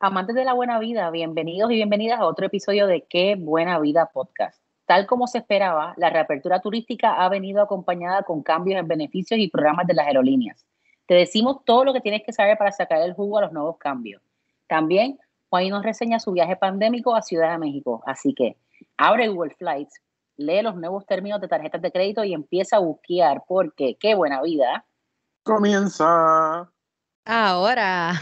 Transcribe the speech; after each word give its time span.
Amantes 0.00 0.36
de 0.36 0.44
la 0.44 0.52
buena 0.52 0.78
vida, 0.78 1.10
bienvenidos 1.10 1.72
y 1.72 1.74
bienvenidas 1.74 2.20
a 2.20 2.26
otro 2.26 2.46
episodio 2.46 2.86
de 2.86 3.04
Qué 3.10 3.34
Buena 3.34 3.80
Vida 3.80 4.08
Podcast. 4.12 4.62
Tal 4.86 5.08
como 5.08 5.26
se 5.26 5.38
esperaba, 5.38 5.94
la 5.96 6.08
reapertura 6.08 6.60
turística 6.60 7.14
ha 7.14 7.28
venido 7.28 7.60
acompañada 7.60 8.22
con 8.22 8.44
cambios 8.44 8.78
en 8.78 8.86
beneficios 8.86 9.40
y 9.40 9.48
programas 9.48 9.88
de 9.88 9.94
las 9.94 10.06
aerolíneas. 10.06 10.64
Te 11.06 11.14
decimos 11.14 11.64
todo 11.64 11.84
lo 11.84 11.92
que 11.92 12.00
tienes 12.00 12.22
que 12.24 12.32
saber 12.32 12.56
para 12.56 12.70
sacar 12.70 13.02
el 13.02 13.14
jugo 13.14 13.38
a 13.38 13.40
los 13.40 13.52
nuevos 13.52 13.76
cambios. 13.78 14.22
También, 14.68 15.18
Juan 15.50 15.68
nos 15.68 15.82
reseña 15.82 16.20
su 16.20 16.30
viaje 16.30 16.54
pandémico 16.54 17.16
a 17.16 17.22
Ciudad 17.22 17.50
de 17.50 17.58
México. 17.58 18.00
Así 18.06 18.34
que 18.34 18.56
abre 18.96 19.26
Google 19.26 19.56
Flights, 19.58 20.00
lee 20.36 20.62
los 20.62 20.76
nuevos 20.76 21.06
términos 21.06 21.40
de 21.40 21.48
tarjetas 21.48 21.82
de 21.82 21.90
crédito 21.90 22.22
y 22.22 22.34
empieza 22.34 22.76
a 22.76 22.80
busquear 22.80 23.42
porque 23.48 23.96
qué 23.98 24.14
buena 24.14 24.42
vida. 24.42 24.84
Comienza. 25.42 26.70
Ahora. 27.24 28.12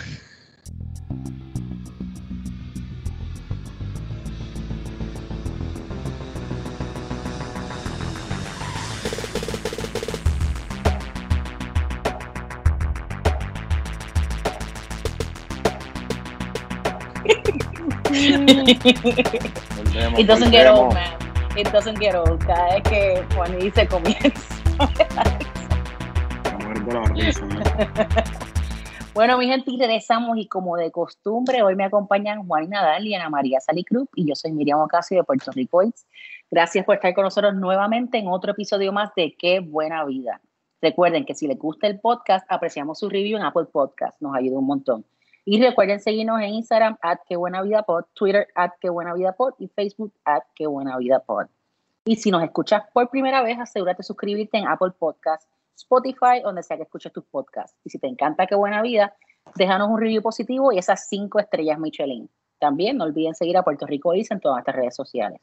It 20.18 20.26
doesn't 20.26 20.50
get 20.50 20.66
old, 20.66 20.94
man. 20.94 21.16
It 21.56 21.72
doesn't 21.72 21.98
get 21.98 22.14
old. 22.14 22.44
Cada 22.44 22.74
vez 22.74 22.82
que 22.82 23.24
Juan 23.34 23.58
dice 23.58 23.88
comienza. 23.88 24.56
bueno, 29.14 29.38
mi 29.38 29.46
gente, 29.46 29.70
regresamos 29.78 30.36
y 30.38 30.46
como 30.46 30.76
de 30.76 30.90
costumbre, 30.90 31.62
hoy 31.62 31.74
me 31.74 31.84
acompañan 31.84 32.46
Juan 32.46 32.68
Nadal 32.68 33.06
y 33.06 33.14
Ana 33.14 33.30
María 33.30 33.60
Salicruz 33.60 34.08
y 34.14 34.28
yo 34.28 34.34
soy 34.34 34.52
Miriam 34.52 34.80
Ocasio 34.80 35.16
de 35.16 35.24
Puerto 35.24 35.50
Rico. 35.52 35.82
Gracias 36.50 36.84
por 36.84 36.96
estar 36.96 37.14
con 37.14 37.24
nosotros 37.24 37.54
nuevamente 37.54 38.18
en 38.18 38.28
otro 38.28 38.52
episodio 38.52 38.92
más 38.92 39.10
de 39.16 39.34
Qué 39.36 39.60
Buena 39.60 40.04
Vida. 40.04 40.40
Recuerden 40.80 41.24
que 41.24 41.34
si 41.34 41.48
les 41.48 41.58
gusta 41.58 41.86
el 41.86 41.98
podcast, 41.98 42.46
apreciamos 42.50 42.98
su 42.98 43.08
review 43.08 43.38
en 43.38 43.44
Apple 43.44 43.66
Podcast, 43.72 44.20
nos 44.20 44.36
ayuda 44.36 44.58
un 44.58 44.66
montón. 44.66 45.04
Y 45.48 45.62
recuerden 45.62 46.00
seguirnos 46.00 46.40
en 46.40 46.54
Instagram, 46.54 46.98
at 47.02 47.20
que 47.28 47.36
buena 47.36 47.62
vida 47.62 47.84
pod, 47.84 48.04
Twitter, 48.14 48.48
at 48.56 48.72
que 48.80 48.90
buena 48.90 49.14
vida 49.14 49.30
pod 49.30 49.54
y 49.60 49.68
Facebook, 49.68 50.12
at 50.24 50.42
que 50.56 50.66
buena 50.66 50.98
vida 50.98 51.20
pod. 51.20 51.46
Y 52.04 52.16
si 52.16 52.32
nos 52.32 52.42
escuchas 52.42 52.82
por 52.92 53.08
primera 53.10 53.42
vez, 53.42 53.56
asegúrate 53.56 53.98
de 53.98 54.02
suscribirte 54.02 54.58
en 54.58 54.66
Apple 54.66 54.90
Podcasts, 54.98 55.46
Spotify, 55.76 56.40
donde 56.42 56.64
sea 56.64 56.76
que 56.76 56.82
escuches 56.82 57.12
tus 57.12 57.24
podcasts. 57.24 57.78
Y 57.84 57.90
si 57.90 58.00
te 58.00 58.08
encanta 58.08 58.48
Qué 58.48 58.56
Buena 58.56 58.82
Vida, 58.82 59.14
déjanos 59.54 59.88
un 59.88 60.00
review 60.00 60.20
positivo 60.20 60.72
y 60.72 60.78
esas 60.78 61.08
cinco 61.08 61.38
estrellas 61.38 61.78
Michelin. 61.78 62.28
También 62.58 62.96
no 62.96 63.04
olviden 63.04 63.36
seguir 63.36 63.56
a 63.56 63.62
Puerto 63.62 63.86
Rico 63.86 64.14
Is 64.14 64.32
en 64.32 64.40
todas 64.40 64.58
estas 64.58 64.74
redes 64.74 64.96
sociales. 64.96 65.40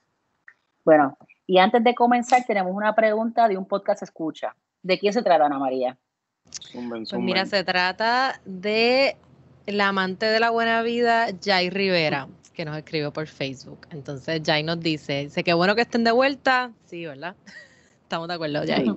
Bueno, 0.84 1.18
y 1.48 1.60
antes 1.60 1.82
de 1.82 1.96
comenzar, 1.96 2.44
tenemos 2.46 2.74
una 2.76 2.94
pregunta 2.94 3.48
de 3.48 3.58
un 3.58 3.66
podcast 3.66 4.04
escucha. 4.04 4.54
¿De 4.82 5.00
quién 5.00 5.14
se 5.14 5.24
trata, 5.24 5.46
Ana 5.46 5.60
María? 5.60 5.98
Pues 6.74 7.14
mira, 7.14 7.46
se 7.46 7.64
trata 7.64 8.42
de 8.44 9.16
la 9.66 9.90
amante 9.90 10.26
de 10.26 10.40
la 10.40 10.50
buena 10.50 10.82
vida, 10.82 11.28
Jai 11.44 11.70
Rivera, 11.70 12.28
que 12.54 12.66
nos 12.66 12.78
escribió 12.78 13.12
por 13.12 13.28
Facebook. 13.28 13.88
Entonces, 13.92 14.42
Jai 14.46 14.64
nos 14.64 14.80
dice, 14.80 15.26
dice 15.26 15.44
que 15.44 15.54
bueno 15.54 15.76
que 15.76 15.82
estén 15.82 16.04
de 16.04 16.12
vuelta. 16.12 16.72
Sí, 16.86 17.06
¿verdad? 17.06 17.36
Estamos 18.04 18.28
de 18.28 18.34
acuerdo, 18.34 18.62
Jai. 18.68 18.94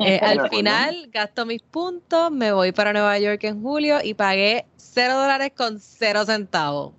Eh, 0.00 0.18
al 0.22 0.50
final, 0.50 1.08
gasto 1.12 1.46
mis 1.46 1.62
puntos, 1.62 2.30
me 2.30 2.52
voy 2.52 2.72
para 2.72 2.92
Nueva 2.92 3.18
York 3.18 3.44
en 3.44 3.62
julio 3.62 3.98
y 4.02 4.14
pagué 4.14 4.66
cero 4.76 5.14
dólares 5.16 5.52
con 5.56 5.80
cero 5.80 6.24
centavos. 6.26 6.92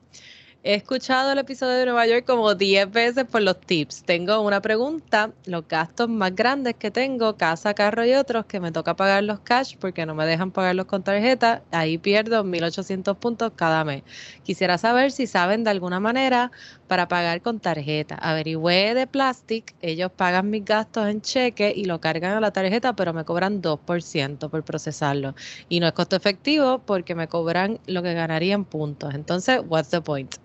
He 0.61 0.73
escuchado 0.73 1.31
el 1.31 1.37
episodio 1.37 1.75
de 1.75 1.85
Nueva 1.85 2.05
York 2.05 2.25
como 2.25 2.53
10 2.53 2.91
veces 2.91 3.23
por 3.23 3.41
los 3.41 3.61
tips. 3.61 4.03
Tengo 4.03 4.41
una 4.41 4.61
pregunta. 4.61 5.31
Los 5.45 5.65
gastos 5.69 6.09
más 6.09 6.35
grandes 6.35 6.75
que 6.75 6.91
tengo, 6.91 7.37
casa, 7.37 7.73
carro 7.73 8.05
y 8.05 8.13
otros, 8.13 8.45
que 8.45 8.59
me 8.59 8.73
toca 8.73 8.93
pagar 8.97 9.23
los 9.23 9.39
cash 9.39 9.77
porque 9.79 10.05
no 10.05 10.15
me 10.15 10.25
dejan 10.25 10.51
pagarlos 10.51 10.85
con 10.85 11.01
tarjeta, 11.01 11.63
ahí 11.71 11.97
pierdo 11.97 12.43
1.800 12.43 13.15
puntos 13.15 13.53
cada 13.55 13.85
mes. 13.85 14.03
Quisiera 14.43 14.77
saber 14.77 15.13
si 15.13 15.27
saben 15.27 15.63
de 15.63 15.69
alguna 15.69 16.01
manera 16.01 16.51
para 16.87 17.07
pagar 17.07 17.41
con 17.41 17.61
tarjeta. 17.61 18.15
Averigüé 18.15 18.93
de 18.95 19.07
Plastic, 19.07 19.75
ellos 19.81 20.11
pagan 20.11 20.49
mis 20.49 20.65
gastos 20.65 21.07
en 21.07 21.21
cheque 21.21 21.71
y 21.73 21.85
lo 21.85 22.01
cargan 22.01 22.33
a 22.33 22.41
la 22.41 22.51
tarjeta, 22.51 22.97
pero 22.97 23.13
me 23.13 23.23
cobran 23.23 23.61
2% 23.61 24.49
por 24.49 24.63
procesarlo. 24.65 25.35
Y 25.69 25.79
no 25.79 25.87
es 25.87 25.93
costo 25.93 26.17
efectivo 26.17 26.79
porque 26.79 27.15
me 27.15 27.29
cobran 27.29 27.79
lo 27.85 28.03
que 28.03 28.13
ganaría 28.13 28.55
en 28.55 28.65
puntos. 28.65 29.13
Entonces, 29.13 29.61
what's 29.65 29.89
the 29.89 30.01
point? 30.01 30.35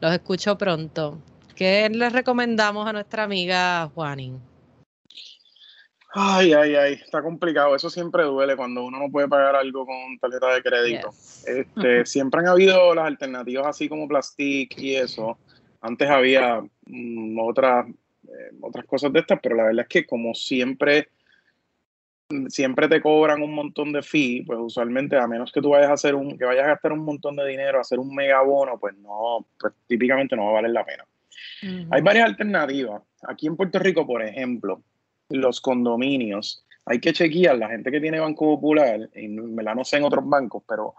Los 0.00 0.12
escucho 0.12 0.56
pronto. 0.56 1.18
¿Qué 1.54 1.90
les 1.90 2.12
recomendamos 2.12 2.86
a 2.86 2.92
nuestra 2.92 3.24
amiga 3.24 3.90
Juanín? 3.94 4.40
Ay, 6.12 6.54
ay, 6.54 6.74
ay, 6.74 6.92
está 6.94 7.22
complicado. 7.22 7.76
Eso 7.76 7.90
siempre 7.90 8.24
duele 8.24 8.56
cuando 8.56 8.82
uno 8.82 8.98
no 8.98 9.10
puede 9.10 9.28
pagar 9.28 9.54
algo 9.56 9.84
con 9.84 10.18
tarjeta 10.18 10.54
de 10.54 10.62
crédito. 10.62 11.10
Este, 11.46 12.04
siempre 12.06 12.40
han 12.40 12.48
habido 12.48 12.94
las 12.94 13.06
alternativas 13.06 13.66
así 13.66 13.88
como 13.88 14.08
Plastic 14.08 14.76
y 14.78 14.96
eso. 14.96 15.38
Antes 15.82 16.08
había 16.08 16.62
mm, 16.86 17.38
otras, 17.38 17.86
eh, 18.24 18.50
otras 18.62 18.86
cosas 18.86 19.12
de 19.12 19.20
estas, 19.20 19.38
pero 19.42 19.54
la 19.54 19.64
verdad 19.64 19.82
es 19.82 19.88
que 19.88 20.06
como 20.06 20.34
siempre 20.34 21.10
siempre 22.48 22.88
te 22.88 23.00
cobran 23.00 23.42
un 23.42 23.54
montón 23.54 23.92
de 23.92 24.02
fee, 24.02 24.44
pues 24.46 24.58
usualmente 24.60 25.16
a 25.16 25.26
menos 25.26 25.52
que 25.52 25.60
tú 25.60 25.70
vayas 25.70 25.90
a 25.90 25.94
hacer 25.94 26.14
un, 26.14 26.38
que 26.38 26.44
vayas 26.44 26.64
a 26.64 26.68
gastar 26.68 26.92
un 26.92 27.04
montón 27.04 27.36
de 27.36 27.46
dinero, 27.46 27.78
a 27.78 27.82
hacer 27.82 27.98
un 27.98 28.14
mega 28.14 28.42
bono, 28.42 28.78
pues 28.78 28.96
no, 28.98 29.46
pues 29.58 29.72
típicamente 29.86 30.36
no 30.36 30.44
va 30.44 30.50
a 30.50 30.54
valer 30.54 30.70
la 30.70 30.84
pena. 30.84 31.04
Hay 31.90 32.00
varias 32.02 32.26
alternativas. 32.26 33.02
Aquí 33.28 33.46
en 33.46 33.56
Puerto 33.56 33.78
Rico, 33.78 34.06
por 34.06 34.22
ejemplo, 34.22 34.82
los 35.28 35.60
condominios, 35.60 36.64
hay 36.86 37.00
que 37.00 37.12
chequear, 37.12 37.58
la 37.58 37.68
gente 37.68 37.90
que 37.90 38.00
tiene 38.00 38.20
Banco 38.20 38.56
Popular, 38.56 39.10
y 39.14 39.28
me 39.28 39.62
la 39.62 39.74
no 39.74 39.84
sé 39.84 39.98
en 39.98 40.04
otros 40.04 40.26
bancos, 40.26 40.62
pero 40.66 40.94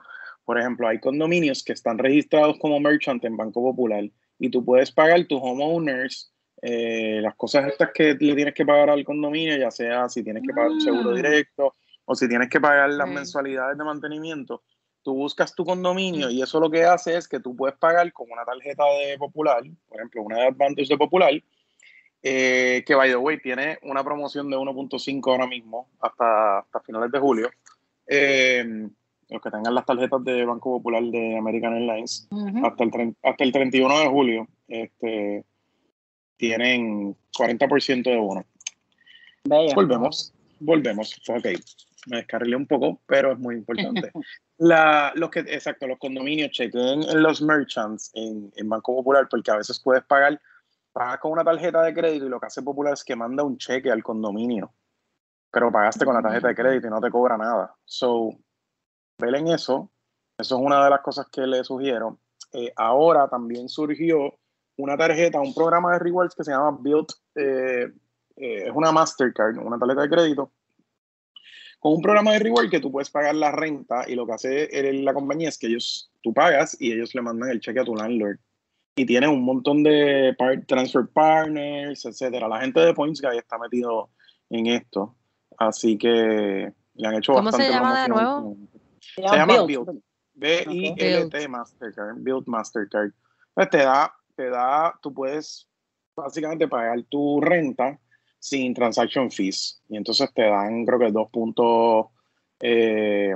por 0.45 0.59
ejemplo, 0.59 0.87
hay 0.87 0.99
condominios 0.99 1.63
que 1.63 1.73
están 1.73 1.97
registrados 1.97 2.57
como 2.59 2.79
merchant 2.79 3.23
en 3.25 3.37
Banco 3.37 3.61
Popular 3.61 4.03
y 4.39 4.49
tú 4.49 4.65
puedes 4.65 4.91
pagar 4.91 5.25
tus 5.25 5.39
homeowners 5.41 6.30
eh, 6.61 7.19
las 7.21 7.35
cosas 7.35 7.67
estas 7.67 7.91
que 7.91 8.13
le 8.13 8.35
tienes 8.35 8.53
que 8.53 8.65
pagar 8.65 8.89
al 8.89 9.03
condominio, 9.03 9.57
ya 9.57 9.71
sea 9.71 10.07
si 10.09 10.23
tienes 10.23 10.43
que 10.45 10.53
pagar 10.53 10.71
un 10.71 10.81
seguro 10.81 11.11
mm. 11.11 11.15
directo 11.15 11.75
o 12.05 12.15
si 12.15 12.27
tienes 12.27 12.49
que 12.49 12.61
pagar 12.61 12.89
las 12.91 13.07
mensualidades 13.07 13.77
de 13.77 13.83
mantenimiento, 13.83 14.61
tú 15.01 15.15
buscas 15.15 15.55
tu 15.55 15.65
condominio 15.65 16.29
y 16.29 16.41
eso 16.41 16.59
lo 16.59 16.69
que 16.69 16.83
hace 16.83 17.17
es 17.17 17.27
que 17.27 17.39
tú 17.39 17.55
puedes 17.55 17.77
pagar 17.77 18.11
con 18.13 18.31
una 18.31 18.45
tarjeta 18.45 18.83
de 18.85 19.17
Popular, 19.17 19.63
por 19.87 19.97
ejemplo, 19.97 20.21
una 20.21 20.37
de 20.37 20.47
Advantage 20.47 20.87
de 20.87 20.97
Popular, 20.97 21.33
eh, 22.21 22.83
que 22.85 22.93
by 22.93 23.09
the 23.09 23.15
way 23.15 23.39
tiene 23.39 23.79
una 23.81 24.03
promoción 24.03 24.49
de 24.49 24.57
1.5 24.57 25.31
ahora 25.31 25.47
mismo 25.47 25.89
hasta, 25.99 26.59
hasta 26.59 26.79
finales 26.81 27.11
de 27.11 27.19
julio. 27.19 27.49
Eh, 28.05 28.87
los 29.29 29.41
que 29.41 29.49
tengan 29.49 29.73
las 29.73 29.85
tarjetas 29.85 30.23
de 30.25 30.45
Banco 30.45 30.77
Popular 30.77 31.01
de 31.03 31.37
American 31.37 31.73
Airlines 31.73 32.27
hasta, 32.63 32.83
el, 32.83 33.15
hasta 33.23 33.43
el 33.43 33.51
31 33.51 33.99
de 33.99 34.07
julio. 34.07 34.47
Este, 34.67 35.45
tienen 36.41 37.15
40% 37.37 38.03
de 38.03 38.17
bono. 38.17 38.43
Volvemos, 39.75 40.33
volvemos. 40.59 41.21
Ok, 41.29 41.45
me 42.07 42.17
descarrilé 42.17 42.55
un 42.55 42.65
poco, 42.65 42.99
pero 43.05 43.33
es 43.33 43.37
muy 43.37 43.55
importante. 43.55 44.11
La, 44.57 45.11
los 45.15 45.29
que, 45.29 45.39
exacto, 45.39 45.87
los 45.87 45.99
condominios, 45.99 46.51
chequen 46.51 47.03
en 47.03 47.23
los 47.23 47.41
merchants 47.41 48.11
en, 48.13 48.51
en, 48.55 48.69
Banco 48.69 48.95
Popular, 48.95 49.27
porque 49.29 49.49
a 49.51 49.57
veces 49.57 49.79
puedes 49.79 50.03
pagar, 50.03 50.39
pagas 50.91 51.19
con 51.19 51.31
una 51.31 51.43
tarjeta 51.43 51.81
de 51.83 51.93
crédito 51.93 52.25
y 52.25 52.29
lo 52.29 52.39
que 52.39 52.45
hace 52.47 52.61
Popular 52.61 52.93
es 52.93 53.03
que 53.03 53.15
manda 53.15 53.43
un 53.43 53.57
cheque 53.57 53.91
al 53.91 54.03
condominio, 54.03 54.71
pero 55.51 55.71
pagaste 55.71 56.05
con 56.05 56.15
la 56.15 56.21
tarjeta 56.21 56.47
de 56.47 56.55
crédito 56.55 56.87
y 56.87 56.89
no 56.91 57.01
te 57.01 57.09
cobra 57.09 57.37
nada. 57.37 57.75
So, 57.85 58.35
en 59.19 59.47
eso. 59.47 59.91
Eso 60.37 60.55
es 60.55 60.61
una 60.61 60.83
de 60.83 60.89
las 60.89 61.01
cosas 61.01 61.27
que 61.31 61.41
le 61.41 61.63
sugiero. 61.63 62.19
Eh, 62.51 62.71
ahora 62.75 63.27
también 63.27 63.69
surgió 63.69 64.40
una 64.77 64.97
tarjeta, 64.97 65.39
un 65.39 65.53
programa 65.53 65.93
de 65.93 65.99
rewards 65.99 66.35
que 66.35 66.43
se 66.43 66.51
llama 66.51 66.77
Build, 66.79 67.07
eh, 67.35 67.91
eh, 68.37 68.63
es 68.65 68.71
una 68.73 68.91
Mastercard, 68.91 69.57
una 69.57 69.77
tarjeta 69.77 70.01
de 70.01 70.09
crédito, 70.09 70.51
con 71.81 71.93
un 71.93 72.01
programa 72.01 72.33
de 72.33 72.39
reward 72.39 72.69
que 72.69 72.79
tú 72.79 72.91
puedes 72.91 73.09
pagar 73.09 73.33
la 73.33 73.51
renta 73.51 74.05
y 74.07 74.13
lo 74.13 74.27
que 74.27 74.33
hace 74.33 74.93
la 74.93 75.15
compañía 75.15 75.49
es 75.49 75.57
que 75.57 75.65
ellos, 75.65 76.11
tú 76.21 76.31
pagas 76.31 76.77
y 76.79 76.91
ellos 76.91 77.15
le 77.15 77.23
mandan 77.23 77.49
el 77.49 77.59
cheque 77.59 77.79
a 77.79 77.83
tu 77.83 77.95
landlord. 77.95 78.37
Y 78.95 79.05
tiene 79.05 79.27
un 79.27 79.41
montón 79.43 79.81
de 79.81 80.35
transfer 80.67 81.07
partners, 81.11 82.05
etcétera. 82.05 82.47
La 82.47 82.59
gente 82.59 82.81
de 82.81 82.93
Points 82.93 83.19
Guy 83.19 83.35
está 83.35 83.57
metido 83.57 84.09
en 84.51 84.67
esto. 84.67 85.15
Así 85.57 85.97
que 85.97 86.71
le 86.93 87.07
han 87.07 87.15
hecho 87.15 87.33
¿Cómo 87.33 87.51
se 87.51 87.67
llama 87.67 88.03
de 88.03 88.09
nuevo? 88.09 88.57
Se, 88.99 89.23
llama 89.23 89.63
Build. 89.63 90.03
B-I-L-T 90.35 91.47
Mastercard. 91.47 92.17
Build 92.17 92.45
Mastercard. 92.45 93.11
Pues 93.55 93.69
te 93.71 93.77
da 93.77 94.13
te 94.41 94.49
da, 94.49 94.97
tú 95.01 95.13
puedes 95.13 95.67
básicamente 96.15 96.67
pagar 96.67 97.03
tu 97.03 97.39
renta 97.39 97.99
sin 98.39 98.73
transaction 98.73 99.29
fees. 99.29 99.81
Y 99.87 99.97
entonces 99.97 100.33
te 100.33 100.43
dan, 100.43 100.83
creo 100.85 100.97
que 100.97 101.11
dos 101.11 101.29
puntos, 101.29 102.07
eh, 102.59 103.35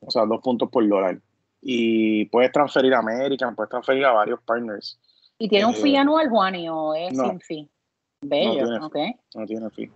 o 0.00 0.10
sea, 0.10 0.24
dos 0.24 0.40
puntos 0.40 0.70
por 0.70 0.88
dólar. 0.88 1.20
y 1.64 2.24
puedes 2.24 2.50
transferir 2.50 2.92
a 2.92 2.98
American, 2.98 3.54
puedes 3.54 3.70
transferir 3.70 4.04
a 4.04 4.12
varios 4.12 4.40
partners. 4.42 4.98
¿Y 5.38 5.48
tiene 5.48 5.66
un 5.66 5.74
fee 5.74 5.94
eh, 5.94 5.98
anual, 5.98 6.28
Juani, 6.28 6.68
o 6.68 6.92
es 6.94 7.16
sin 7.16 7.40
fee? 7.40 7.70
Bello, 8.20 8.78
no 8.78 8.90
tiene, 8.90 9.20
No 9.34 9.46
tiene 9.46 9.70
fee. 9.70 9.90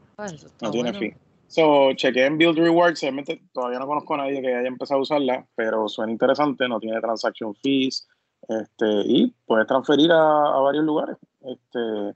no 0.60 0.70
tiene 0.70 0.92
fee. 0.92 1.16
So, 1.48 1.92
chequé 1.94 2.26
en 2.26 2.38
Build 2.38 2.58
Rewards, 2.58 3.04
todavía 3.52 3.78
no 3.78 3.86
conozco 3.86 4.14
a 4.14 4.18
nadie 4.18 4.40
que 4.40 4.54
haya 4.54 4.68
empezado 4.68 4.98
a 4.98 5.02
usarla, 5.02 5.46
pero 5.56 5.88
suena 5.88 6.12
interesante, 6.12 6.68
no 6.68 6.78
tiene 6.78 7.00
transaction 7.00 7.54
fees, 7.56 8.06
este, 8.48 8.86
y 9.04 9.34
puedes 9.46 9.66
transferir 9.66 10.10
a, 10.12 10.60
varios 10.60 10.84
lugares. 10.84 11.16
Este, 11.40 12.14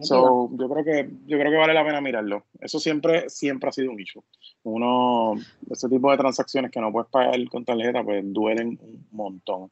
so, 0.00 0.50
yo 0.52 0.68
creo 0.68 0.84
que 0.84 1.10
yo 1.26 1.38
creo 1.38 1.50
que 1.50 1.58
vale 1.58 1.74
la 1.74 1.84
pena 1.84 2.00
mirarlo. 2.00 2.44
Eso 2.60 2.78
siempre 2.78 3.28
siempre 3.28 3.68
ha 3.68 3.72
sido 3.72 3.90
un 3.90 4.00
issue. 4.00 4.22
Uno 4.62 5.34
ese 5.70 5.88
tipo 5.88 6.10
de 6.10 6.16
transacciones 6.18 6.70
que 6.70 6.80
no 6.80 6.92
puedes 6.92 7.10
pagar 7.10 7.36
con 7.48 7.64
tarjeta 7.64 8.02
pues 8.04 8.22
duelen 8.24 8.78
un 8.80 9.06
montón. 9.10 9.70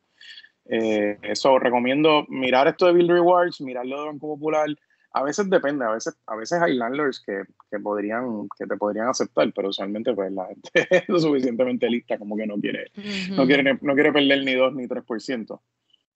Eh, 0.68 1.18
eso 1.22 1.58
recomiendo 1.58 2.24
mirar 2.28 2.66
esto 2.66 2.86
de 2.86 2.92
Bill 2.92 3.08
Rewards, 3.08 3.60
mirarlo 3.60 4.00
de 4.00 4.06
Banco 4.06 4.26
Popular. 4.34 4.66
A 5.16 5.22
veces 5.22 5.48
depende, 5.48 5.82
a 5.82 5.92
veces, 5.92 6.14
a 6.26 6.36
veces 6.36 6.60
hay 6.60 6.76
landlords 6.76 7.22
que, 7.24 7.44
que 7.70 7.78
podrían, 7.80 8.46
que 8.58 8.66
te 8.66 8.76
podrían 8.76 9.08
aceptar, 9.08 9.50
pero 9.54 9.70
usualmente 9.70 10.12
pues 10.12 10.30
la 10.30 10.46
gente 10.46 10.70
es 10.90 11.08
lo 11.08 11.18
suficientemente 11.18 11.88
lista 11.88 12.18
como 12.18 12.36
que 12.36 12.46
no 12.46 12.56
quiere, 12.56 12.90
no 13.30 13.46
quiere, 13.46 13.78
no 13.80 13.94
quiere 13.94 14.12
perder 14.12 14.44
ni 14.44 14.52
2 14.52 14.74
ni 14.74 14.86
3%. 14.86 15.58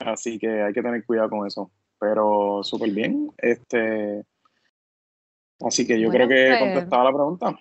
Así 0.00 0.38
que 0.38 0.62
hay 0.62 0.74
que 0.74 0.82
tener 0.82 1.02
cuidado 1.06 1.30
con 1.30 1.46
eso. 1.46 1.70
Pero 1.98 2.60
súper 2.62 2.90
bien. 2.90 3.30
Este, 3.38 4.22
así 5.60 5.86
que 5.86 5.98
yo 5.98 6.10
creo 6.10 6.28
que 6.28 6.48
he 6.48 6.58
pues 6.58 6.60
contestado 6.60 7.04
la 7.04 7.12
pregunta. 7.12 7.58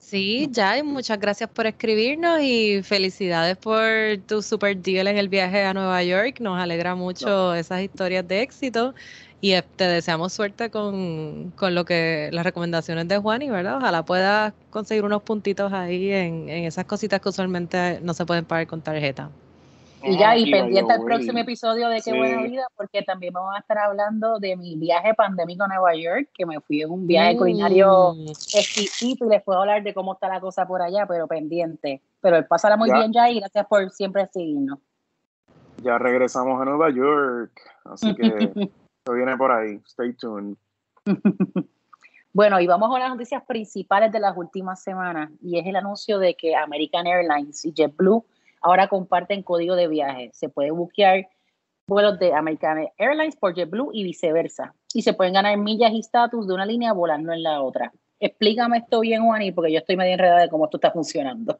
Sí, 0.00 0.48
ya, 0.50 0.78
y 0.78 0.82
muchas 0.82 1.20
gracias 1.20 1.50
por 1.50 1.66
escribirnos 1.66 2.40
y 2.40 2.82
felicidades 2.82 3.56
por 3.58 3.78
tu 4.26 4.42
super 4.42 4.76
deal 4.76 5.06
en 5.06 5.18
el 5.18 5.28
viaje 5.28 5.62
a 5.64 5.74
Nueva 5.74 6.02
York. 6.02 6.40
Nos 6.40 6.58
alegra 6.58 6.94
mucho 6.94 7.54
esas 7.54 7.82
historias 7.82 8.26
de 8.26 8.40
éxito 8.42 8.94
y 9.40 9.52
eh, 9.52 9.62
te 9.76 9.84
deseamos 9.84 10.32
suerte 10.32 10.70
con, 10.70 11.54
lo 11.60 11.84
que 11.84 12.30
las 12.32 12.44
recomendaciones 12.44 13.08
de 13.08 13.18
Juan 13.18 13.42
y 13.42 13.50
verdad. 13.50 13.76
Ojalá 13.76 14.04
puedas 14.04 14.54
conseguir 14.70 15.04
unos 15.04 15.22
puntitos 15.22 15.72
ahí 15.72 16.10
en, 16.10 16.48
en 16.48 16.64
esas 16.64 16.86
cositas 16.86 17.20
que 17.20 17.28
usualmente 17.28 18.00
no 18.00 18.14
se 18.14 18.26
pueden 18.26 18.46
pagar 18.46 18.66
con 18.66 18.82
tarjeta. 18.82 19.30
Y 20.02 20.18
ya, 20.18 20.36
y 20.36 20.50
pendiente 20.50 20.92
al 20.92 21.04
próximo 21.04 21.38
episodio 21.38 21.88
de 21.88 22.00
Qué 22.00 22.16
Buena 22.16 22.42
Vida, 22.42 22.66
porque 22.76 23.02
también 23.02 23.34
vamos 23.34 23.54
a 23.54 23.58
estar 23.58 23.78
hablando 23.78 24.38
de 24.38 24.56
mi 24.56 24.76
viaje 24.76 25.12
pandémico 25.14 25.64
a 25.64 25.68
Nueva 25.68 25.94
York, 25.94 26.30
que 26.32 26.46
me 26.46 26.60
fui 26.60 26.82
en 26.82 26.90
un 26.90 27.06
viaje 27.06 27.36
culinario 27.36 28.14
mm. 28.14 28.28
exquisito 28.28 29.26
y 29.26 29.28
les 29.28 29.42
puedo 29.42 29.60
hablar 29.60 29.82
de 29.82 29.92
cómo 29.92 30.14
está 30.14 30.28
la 30.28 30.40
cosa 30.40 30.66
por 30.66 30.80
allá, 30.80 31.06
pero 31.06 31.26
pendiente. 31.26 32.00
Pero 32.20 32.46
pásala 32.46 32.76
muy 32.76 32.90
bien 32.90 33.12
ya 33.12 33.30
y 33.30 33.40
gracias 33.40 33.66
por 33.66 33.90
siempre 33.90 34.26
seguirnos. 34.32 34.78
Ya 35.82 35.98
regresamos 35.98 36.60
a 36.60 36.64
Nueva 36.64 36.90
York, 36.90 37.52
así 37.84 38.14
que 38.14 38.24
esto 38.98 39.12
viene 39.12 39.36
por 39.36 39.52
ahí. 39.52 39.80
Stay 39.86 40.12
tuned. 40.14 40.56
Bueno, 42.32 42.60
y 42.60 42.66
vamos 42.68 42.94
a 42.94 42.98
las 43.00 43.10
noticias 43.10 43.42
principales 43.42 44.12
de 44.12 44.20
las 44.20 44.36
últimas 44.36 44.80
semanas, 44.80 45.32
y 45.42 45.58
es 45.58 45.66
el 45.66 45.74
anuncio 45.74 46.20
de 46.20 46.36
que 46.36 46.54
American 46.54 47.08
Airlines 47.08 47.64
y 47.64 47.72
JetBlue 47.72 48.24
ahora 48.60 48.88
comparten 48.88 49.42
código 49.42 49.76
de 49.76 49.88
viaje. 49.88 50.30
Se 50.32 50.48
puede 50.48 50.70
buquear 50.70 51.28
vuelos 51.86 52.18
de 52.18 52.32
American 52.32 52.88
Airlines 52.98 53.36
por 53.36 53.54
JetBlue 53.54 53.90
y 53.92 54.04
viceversa. 54.04 54.74
Y 54.94 55.02
se 55.02 55.12
pueden 55.12 55.34
ganar 55.34 55.56
millas 55.58 55.92
y 55.92 56.00
estatus 56.00 56.46
de 56.46 56.54
una 56.54 56.64
línea 56.64 56.92
volando 56.92 57.32
en 57.32 57.42
la 57.42 57.60
otra. 57.62 57.92
Explícame 58.18 58.78
esto 58.78 59.00
bien, 59.00 59.24
Juani, 59.24 59.52
porque 59.52 59.72
yo 59.72 59.78
estoy 59.78 59.96
medio 59.96 60.12
enredada 60.12 60.42
de 60.42 60.48
cómo 60.48 60.66
esto 60.66 60.76
está 60.76 60.90
funcionando. 60.90 61.58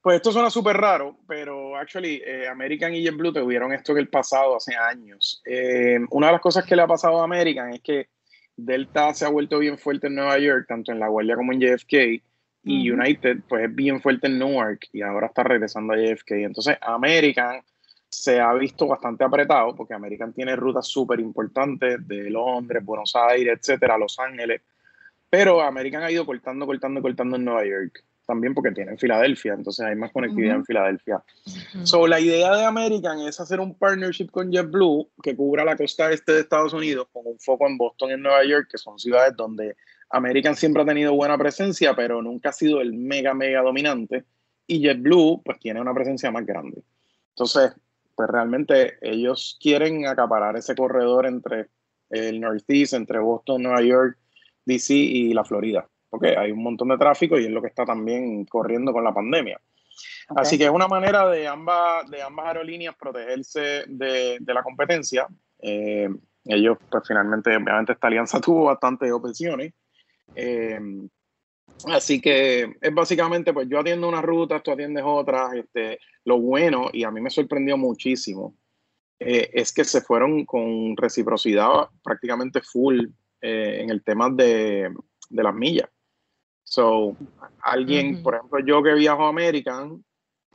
Pues 0.00 0.16
esto 0.16 0.30
suena 0.30 0.48
súper 0.48 0.76
raro, 0.76 1.16
pero 1.26 1.76
actually 1.76 2.22
eh, 2.24 2.46
American 2.46 2.94
y 2.94 3.02
JetBlue 3.02 3.32
tuvieron 3.32 3.72
esto 3.72 3.92
en 3.92 3.98
el 3.98 4.08
pasado 4.08 4.56
hace 4.56 4.74
años. 4.76 5.42
Eh, 5.44 5.98
una 6.10 6.28
de 6.28 6.32
las 6.34 6.40
cosas 6.40 6.64
que 6.64 6.76
le 6.76 6.82
ha 6.82 6.86
pasado 6.86 7.20
a 7.20 7.24
American 7.24 7.74
es 7.74 7.80
que 7.80 8.08
Delta 8.56 9.12
se 9.12 9.24
ha 9.24 9.28
vuelto 9.28 9.58
bien 9.58 9.76
fuerte 9.76 10.06
en 10.06 10.14
Nueva 10.14 10.38
York, 10.38 10.66
tanto 10.68 10.92
en 10.92 11.00
la 11.00 11.08
Guardia 11.08 11.36
como 11.36 11.52
en 11.52 11.60
JFK, 11.60 12.22
y 12.62 12.90
United 12.90 13.38
pues 13.48 13.64
es 13.64 13.74
bien 13.74 14.00
fuerte 14.00 14.26
en 14.26 14.38
Newark 14.38 14.88
y 14.92 15.02
ahora 15.02 15.28
está 15.28 15.42
regresando 15.42 15.94
a 15.94 15.96
JFK. 15.96 16.32
Entonces 16.32 16.76
American 16.82 17.62
se 18.08 18.40
ha 18.40 18.52
visto 18.54 18.86
bastante 18.86 19.24
apretado 19.24 19.74
porque 19.74 19.94
American 19.94 20.32
tiene 20.32 20.56
rutas 20.56 20.88
súper 20.88 21.20
importantes 21.20 22.06
de 22.06 22.30
Londres, 22.30 22.84
Buenos 22.84 23.14
Aires, 23.14 23.58
etcétera, 23.60 23.98
Los 23.98 24.18
Ángeles. 24.18 24.62
Pero 25.30 25.60
American 25.60 26.02
ha 26.02 26.10
ido 26.10 26.24
cortando, 26.24 26.64
cortando, 26.66 27.02
cortando 27.02 27.36
en 27.36 27.44
Nueva 27.44 27.66
York. 27.66 28.04
También 28.26 28.52
porque 28.52 28.72
tiene 28.72 28.92
en 28.92 28.98
Filadelfia, 28.98 29.54
entonces 29.54 29.86
hay 29.86 29.96
más 29.96 30.12
conectividad 30.12 30.56
en 30.56 30.64
Filadelfia. 30.64 31.22
So, 31.84 32.06
la 32.06 32.20
idea 32.20 32.54
de 32.54 32.64
American 32.66 33.20
es 33.20 33.40
hacer 33.40 33.58
un 33.58 33.74
partnership 33.74 34.26
con 34.30 34.52
JetBlue 34.52 35.08
que 35.22 35.34
cubra 35.34 35.64
la 35.64 35.76
costa 35.76 36.10
este 36.10 36.32
de 36.32 36.40
Estados 36.40 36.74
Unidos 36.74 37.08
con 37.10 37.26
un 37.26 37.38
foco 37.38 37.66
en 37.66 37.78
Boston 37.78 38.10
y 38.10 38.12
en 38.14 38.22
Nueva 38.22 38.44
York, 38.44 38.68
que 38.70 38.76
son 38.76 38.98
ciudades 38.98 39.34
donde 39.34 39.76
American 40.10 40.56
siempre 40.56 40.82
ha 40.82 40.86
tenido 40.86 41.14
buena 41.14 41.36
presencia, 41.36 41.94
pero 41.94 42.22
nunca 42.22 42.50
ha 42.50 42.52
sido 42.52 42.80
el 42.80 42.94
mega, 42.94 43.34
mega 43.34 43.62
dominante. 43.62 44.24
Y 44.66 44.80
JetBlue, 44.80 45.42
pues 45.44 45.58
tiene 45.58 45.80
una 45.80 45.94
presencia 45.94 46.30
más 46.30 46.44
grande. 46.44 46.82
Entonces, 47.30 47.74
pues 48.14 48.28
realmente 48.28 48.98
ellos 49.00 49.58
quieren 49.60 50.06
acaparar 50.06 50.56
ese 50.56 50.74
corredor 50.74 51.26
entre 51.26 51.68
el 52.10 52.40
Northeast, 52.40 52.94
entre 52.94 53.18
Boston, 53.18 53.62
Nueva 53.62 53.82
York, 53.82 54.18
DC 54.64 54.94
y 54.94 55.32
la 55.32 55.44
Florida. 55.44 55.88
Porque 56.10 56.36
hay 56.36 56.52
un 56.52 56.62
montón 56.62 56.88
de 56.88 56.98
tráfico 56.98 57.38
y 57.38 57.44
es 57.44 57.50
lo 57.50 57.62
que 57.62 57.68
está 57.68 57.84
también 57.84 58.44
corriendo 58.46 58.92
con 58.92 59.04
la 59.04 59.14
pandemia. 59.14 59.60
Así 60.36 60.58
que 60.58 60.64
es 60.64 60.70
una 60.70 60.88
manera 60.88 61.28
de 61.28 61.46
ambas, 61.46 62.08
de 62.10 62.22
ambas 62.22 62.46
aerolíneas 62.46 62.94
protegerse 62.96 63.84
de, 63.86 64.38
la 64.46 64.62
competencia. 64.62 65.26
Eh, 65.60 66.08
ellos, 66.44 66.78
pues 66.90 67.04
finalmente, 67.06 67.56
obviamente 67.56 67.92
esta 67.92 68.06
alianza 68.06 68.40
tuvo 68.40 68.64
bastantes 68.64 69.10
opciones 69.12 69.72
eh, 70.34 70.80
así 71.86 72.20
que 72.20 72.76
es 72.80 72.94
básicamente, 72.94 73.52
pues 73.52 73.68
yo 73.68 73.80
atiendo 73.80 74.08
una 74.08 74.22
ruta, 74.22 74.60
tú 74.60 74.72
atiendes 74.72 75.04
otras. 75.06 75.54
Este, 75.54 75.98
lo 76.24 76.38
bueno, 76.40 76.90
y 76.92 77.04
a 77.04 77.10
mí 77.10 77.20
me 77.20 77.30
sorprendió 77.30 77.76
muchísimo, 77.76 78.54
eh, 79.18 79.50
es 79.52 79.72
que 79.72 79.84
se 79.84 80.00
fueron 80.00 80.44
con 80.44 80.96
reciprocidad 80.96 81.88
prácticamente 82.02 82.60
full 82.60 83.06
eh, 83.40 83.78
en 83.80 83.90
el 83.90 84.02
tema 84.02 84.30
de, 84.30 84.92
de, 85.30 85.42
las 85.42 85.54
millas. 85.54 85.88
So, 86.64 87.16
alguien, 87.62 88.22
por 88.22 88.34
ejemplo, 88.34 88.60
yo 88.60 88.82
que 88.82 88.94
viajo 88.94 89.24
a 89.24 89.30
American, 89.30 90.04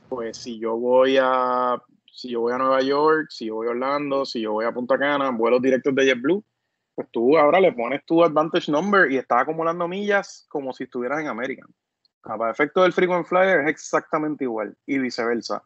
pues 0.09 0.37
si 0.37 0.59
yo 0.59 0.77
voy 0.77 1.17
a 1.19 1.81
si 2.13 2.29
yo 2.29 2.41
voy 2.41 2.53
a 2.53 2.59
Nueva 2.59 2.81
York, 2.81 3.27
si 3.31 3.47
yo 3.47 3.55
voy 3.55 3.67
a 3.67 3.71
Orlando, 3.71 4.23
si 4.23 4.41
yo 4.41 4.51
voy 4.51 4.65
a 4.65 4.71
Punta 4.71 4.99
Cana, 4.99 5.31
vuelos 5.31 5.61
directos 5.61 5.95
de 5.95 6.05
JetBlue, 6.05 6.43
pues 6.95 7.07
tú 7.11 7.37
ahora 7.37 7.59
le 7.59 7.71
pones 7.71 8.05
tu 8.05 8.23
advantage 8.23 8.71
number 8.71 9.11
y 9.11 9.17
estás 9.17 9.41
acumulando 9.41 9.87
millas 9.87 10.45
como 10.49 10.73
si 10.73 10.83
estuvieras 10.83 11.19
en 11.21 11.27
American. 11.27 11.67
Para 12.21 12.51
efecto 12.51 12.83
del 12.83 12.93
frequent 12.93 13.25
flyer 13.25 13.61
es 13.61 13.67
exactamente 13.67 14.43
igual 14.45 14.75
y 14.85 14.97
viceversa. 14.99 15.63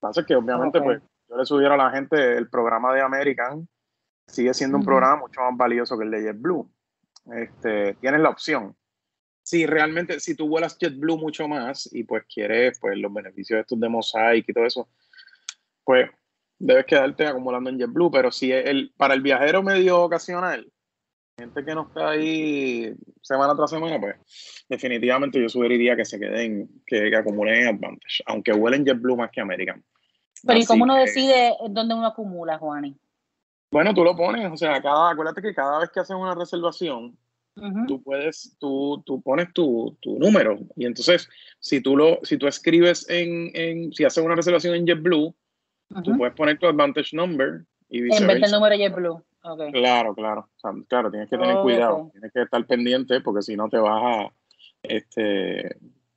Pasa 0.00 0.24
que 0.24 0.34
obviamente 0.34 0.80
pues 0.80 1.02
yo 1.28 1.36
le 1.36 1.44
subiera 1.44 1.74
a 1.74 1.78
la 1.78 1.90
gente 1.90 2.36
el 2.36 2.48
programa 2.48 2.94
de 2.94 3.02
American 3.02 3.68
sigue 4.28 4.54
siendo 4.54 4.76
un 4.76 4.84
programa 4.84 5.16
mucho 5.16 5.40
más 5.40 5.56
valioso 5.56 5.98
que 5.98 6.04
el 6.04 6.10
de 6.10 6.22
JetBlue. 6.22 6.70
Este, 7.34 7.94
tienes 7.94 8.20
la 8.20 8.30
opción. 8.30 8.76
Si 9.42 9.66
realmente, 9.66 10.20
si 10.20 10.34
tú 10.34 10.48
vuelas 10.48 10.78
JetBlue 10.78 11.16
mucho 11.16 11.48
más 11.48 11.88
y 11.92 12.04
pues 12.04 12.24
quieres 12.32 12.78
pues 12.78 12.96
los 12.98 13.12
beneficios 13.12 13.56
de 13.56 13.60
estos 13.62 13.80
de 13.80 13.88
Mosaic 13.88 14.46
y 14.48 14.52
todo 14.52 14.66
eso, 14.66 14.88
pues 15.84 16.10
debes 16.58 16.86
quedarte 16.86 17.26
acumulando 17.26 17.70
en 17.70 17.78
JetBlue, 17.78 18.10
pero 18.10 18.30
si 18.30 18.52
el, 18.52 18.92
para 18.96 19.14
el 19.14 19.22
viajero 19.22 19.62
medio 19.62 20.02
ocasional, 20.02 20.70
gente 21.38 21.64
que 21.64 21.74
no 21.74 21.82
está 21.82 22.10
ahí 22.10 22.94
semana 23.22 23.54
tras 23.54 23.70
semana, 23.70 24.00
pues 24.00 24.16
definitivamente 24.68 25.40
yo 25.40 25.48
sugeriría 25.48 25.96
que 25.96 26.04
se 26.04 26.18
queden, 26.18 26.68
que, 26.86 27.14
acumulen 27.16 27.62
en 27.62 27.68
Advantage, 27.68 28.22
aunque 28.26 28.52
huelen 28.52 28.84
JetBlue 28.84 29.16
más 29.16 29.30
que 29.30 29.40
American. 29.40 29.84
Pero 30.44 30.58
¿y 30.58 30.64
cómo 30.64 30.84
uno 30.84 30.96
decide 30.96 31.54
dónde 31.70 31.94
uno 31.94 32.06
acumula, 32.06 32.58
Juani? 32.58 32.96
Bueno, 33.70 33.92
tú 33.94 34.02
lo 34.02 34.16
pones, 34.16 34.50
o 34.50 34.56
sea, 34.56 34.80
cada, 34.80 35.10
acuérdate 35.10 35.42
que 35.42 35.54
cada 35.54 35.78
vez 35.78 35.90
que 35.90 36.00
haces 36.00 36.16
una 36.16 36.34
reservación, 36.34 37.16
tú 37.86 38.02
puedes, 38.02 38.56
tú, 38.58 39.02
tú 39.04 39.20
pones 39.20 39.52
tu, 39.52 39.96
tu, 40.00 40.18
número. 40.18 40.58
Y 40.76 40.86
entonces, 40.86 41.28
si 41.58 41.80
tú 41.80 41.96
lo, 41.96 42.20
si 42.22 42.38
tú 42.38 42.46
escribes 42.46 43.08
en, 43.10 43.50
en 43.54 43.92
si 43.92 44.04
haces 44.04 44.24
una 44.24 44.36
reservación 44.36 44.74
en 44.76 44.86
JetBlue, 44.86 45.34
Tú 46.04 46.16
puedes 46.16 46.34
poner 46.34 46.58
tu 46.58 46.66
advantage 46.66 47.16
number 47.16 47.64
y 47.88 48.02
viceversa. 48.02 48.32
En 48.32 48.40
vez 48.40 48.50
del 48.50 48.60
número 48.60 48.76
JetBlue. 48.76 49.24
Okay. 49.40 49.72
Claro, 49.72 50.14
claro. 50.14 50.48
claro, 50.88 51.10
tienes 51.10 51.30
que 51.30 51.38
tener 51.38 51.56
cuidado. 51.58 52.10
Tienes 52.12 52.32
que 52.32 52.42
estar 52.42 52.66
pendiente 52.66 53.20
porque 53.20 53.42
si 53.42 53.56
no 53.56 53.68
te 53.68 53.78
vas 53.78 54.02
a, 54.02 54.32
este, 54.82 55.76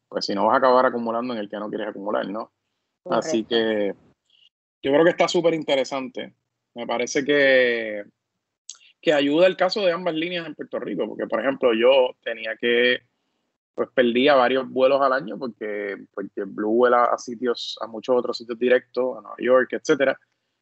pues 0.10 0.26
si 0.26 0.36
no 0.36 0.48
vas 0.48 0.56
a 0.56 0.58
acabar 0.58 0.86
acumulando 0.86 1.34
en 1.34 1.40
el 1.40 1.50
que 1.50 1.58
no 1.58 1.70
quieres 1.70 1.88
acumular, 1.88 2.28
¿no? 2.28 2.52
Así 3.06 3.46
que 3.46 3.96
yo 4.82 4.92
creo 4.92 5.04
que 5.04 5.12
está 5.12 5.28
súper 5.28 5.54
interesante. 5.54 6.34
Me 6.74 6.86
parece 6.86 7.24
que, 7.24 8.04
que 9.02 9.14
ayuda 9.14 9.48
el 9.48 9.58
caso 9.58 9.82
de 9.86 9.92
ambas 9.92 10.16
líneas 10.16 10.46
en 10.46 10.56
Puerto 10.56 10.80
Rico, 10.80 11.08
porque 11.08 11.28
por 11.28 11.40
ejemplo 11.40 11.74
yo 11.74 12.16
tenía 12.24 12.56
que 12.60 13.02
pues 13.74 13.90
perdía 13.94 14.36
varios 14.36 14.70
vuelos 14.70 15.02
al 15.02 15.14
año 15.14 15.38
porque, 15.38 16.06
porque 16.14 16.44
Blue 16.44 16.76
vuela 16.76 17.06
a 17.06 17.18
sitios, 17.18 17.78
a 17.82 17.88
muchos 17.88 18.16
otros 18.16 18.38
sitios 18.38 18.60
directos, 18.60 19.18
a 19.18 19.22
Nueva 19.22 19.38
York, 19.40 19.74
etcétera, 19.74 20.20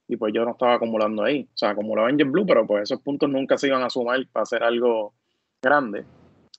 y 0.08 0.18
pues 0.18 0.34
yo 0.34 0.44
no 0.44 0.51
estaba 0.51 0.75
acumulando 0.75 1.24
ahí. 1.24 1.48
O 1.54 1.58
sea, 1.58 1.70
acumulaba 1.70 2.10
en 2.10 2.18
JetBlue, 2.18 2.46
pero 2.46 2.66
pues 2.66 2.84
esos 2.84 3.01
puntos 3.01 3.30
nunca 3.30 3.58
se 3.58 3.68
iban 3.68 3.84
a 3.84 3.89
sumar 3.89 4.20
para 4.32 4.44
hacer 4.44 4.63
algo 4.63 5.13
grande. 5.62 6.06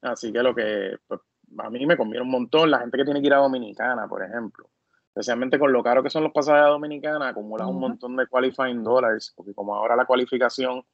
Así 0.03 0.33
que 0.33 0.43
lo 0.43 0.55
que 0.55 0.97
pues, 1.07 1.21
a 1.59 1.71
mí 1.71 1.85
me 1.87 1.97
conviene 1.97 2.25
un 2.25 2.31
montón, 2.31 2.71
la 2.71 2.79
gente 2.79 2.97
que 2.97 3.05
tiene 3.05 3.21
que 3.21 3.27
ir 3.27 3.35
a 3.35 3.39
Dominicana, 3.39 4.07
por 4.09 4.23
ejemplo, 4.23 4.71
especialmente 5.09 5.59
con 5.59 5.73
lo 5.73 5.83
caro 5.83 6.03
que 6.03 6.11
son 6.11 6.23
los 6.23 6.33
pasajes 6.33 6.63
a 6.63 6.69
Dominicana, 6.69 7.29
acumulas 7.29 7.69
un 7.69 7.81
montón 7.81 8.17
de 8.17 8.27
qualifying 8.27 8.85
dollars, 8.85 9.33
porque 9.37 9.53
como 9.53 9.75
ahora 9.75 9.97
la 9.97 10.05
cualificación 10.05 10.85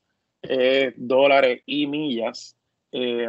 es 0.41 0.95
dólares 0.97 1.63
y 1.67 1.87
millas, 1.87 2.57
eh, 2.93 3.29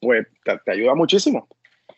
pues 0.00 0.26
te, 0.44 0.72
ayuda 0.72 0.94
muchísimo. 0.94 1.48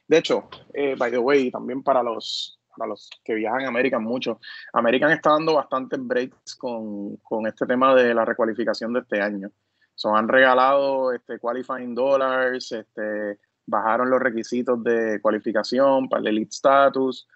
De 0.06 0.18
hecho, 0.18 0.48
eh, 0.72 0.94
by 0.96 1.10
the 1.10 1.18
way, 1.18 1.50
también 1.50 1.82
para 1.82 2.02
los, 2.02 2.58
para 2.76 2.88
los 2.88 3.10
que 3.24 3.34
viajan 3.34 3.62
a 3.62 3.68
American 3.68 4.02
mucho, 4.02 4.40
American 4.72 5.10
está 5.10 5.30
dando 5.30 5.54
bastantes 5.54 6.00
breaks 6.00 6.54
con, 6.56 7.16
con 7.18 7.46
este 7.46 7.66
tema 7.66 7.94
de 7.94 8.14
la 8.14 8.24
recualificación 8.24 8.92
de 8.92 9.00
este 9.00 9.20
año. 9.20 9.50
So, 9.94 10.14
han 10.14 10.28
regalado 10.28 11.12
este, 11.12 11.40
qualifying 11.40 11.94
dollars, 11.94 12.70
este, 12.70 13.38
bajaron 13.66 14.08
los 14.08 14.20
requisitos 14.20 14.82
de 14.84 15.20
cualificación 15.20 16.08
para 16.08 16.20
el 16.20 16.28
elite 16.28 16.50
status. 16.50 17.26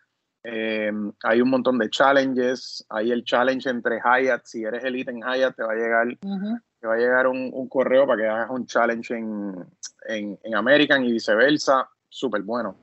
Eh, 0.44 0.92
hay 1.22 1.40
un 1.40 1.50
montón 1.50 1.78
de 1.78 1.90
challenges. 1.90 2.84
Hay 2.88 3.10
el 3.10 3.24
challenge 3.24 3.68
entre 3.68 4.00
Hyatt. 4.00 4.44
Si 4.44 4.62
eres 4.64 4.84
elite 4.84 5.10
en 5.10 5.20
Hyatt, 5.20 5.56
te 5.56 5.62
va 5.62 5.72
a 5.72 5.76
llegar 5.76 6.06
te 6.82 6.88
va 6.88 6.94
a 6.94 6.98
llegar 6.98 7.28
un, 7.28 7.68
correo 7.68 8.08
para 8.08 8.20
que 8.20 8.28
hagas 8.28 8.50
un 8.50 8.66
challenge 8.66 9.14
en, 9.14 9.54
en, 10.08 10.54
American 10.56 11.04
y 11.04 11.12
viceversa. 11.12 11.88
Súper 12.08 12.42
bueno. 12.42 12.76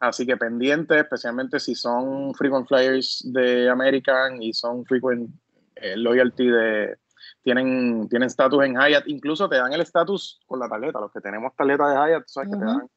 Así 0.00 0.26
que 0.26 0.36
pendiente, 0.36 0.98
especialmente 0.98 1.60
si 1.60 1.76
son 1.76 2.34
frequent 2.34 2.66
flyers 2.66 3.22
de 3.32 3.70
American 3.70 4.42
y 4.42 4.52
son 4.52 4.84
frequent 4.84 5.30
eh, 5.76 5.96
loyalty 5.96 6.48
de. 6.48 6.98
Tienen 7.40 8.08
tienen 8.08 8.26
estatus 8.26 8.64
en 8.64 8.74
Hyatt, 8.74 9.06
incluso 9.06 9.48
te 9.48 9.56
dan 9.56 9.72
el 9.72 9.80
estatus 9.80 10.40
con 10.46 10.58
la 10.58 10.68
tarjeta. 10.68 10.98
Los 10.98 11.12
que 11.12 11.20
tenemos 11.20 11.54
tarjeta 11.54 11.88
de 11.88 11.94
Hyatt, 11.94 12.24
sabes 12.26 12.50
que 12.50 12.58
te 12.58 12.64
dan 12.64 12.90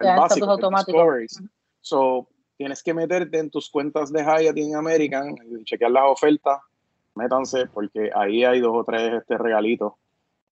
el 0.00 0.16
básico, 0.18 0.50
automático. 0.50 1.06
So, 1.80 2.28
tienes 2.58 2.82
que 2.82 2.92
meterte 2.92 3.38
en 3.38 3.50
tus 3.50 3.70
cuentas 3.70 4.12
de 4.12 4.22
Hyatt 4.22 4.58
y 4.58 4.62
en 4.62 4.76
American 4.76 5.34
chequear 5.64 5.90
las 5.90 6.04
ofertas 6.04 6.58
métanse 7.16 7.66
porque 7.66 8.10
ahí 8.14 8.44
hay 8.44 8.60
dos 8.60 8.72
o 8.74 8.84
tres 8.84 9.14
este, 9.14 9.36
regalitos. 9.38 9.94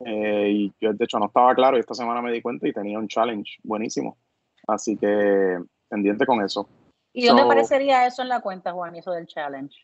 Eh, 0.00 0.50
y 0.50 0.72
yo 0.80 0.92
de 0.92 1.04
hecho 1.04 1.18
no 1.18 1.26
estaba 1.26 1.54
claro 1.54 1.76
y 1.76 1.80
esta 1.80 1.94
semana 1.94 2.20
me 2.20 2.32
di 2.32 2.42
cuenta 2.42 2.66
y 2.66 2.72
tenía 2.72 2.98
un 2.98 3.08
challenge 3.08 3.58
buenísimo. 3.62 4.18
Así 4.66 4.96
que 4.96 5.58
pendiente 5.88 6.26
con 6.26 6.42
eso. 6.42 6.68
¿Y 7.12 7.26
dónde 7.26 7.42
aparecería 7.42 8.06
eso 8.06 8.22
en 8.22 8.28
la 8.28 8.40
cuenta, 8.40 8.72
Juan, 8.72 8.96
eso 8.96 9.12
del 9.12 9.26
challenge? 9.26 9.76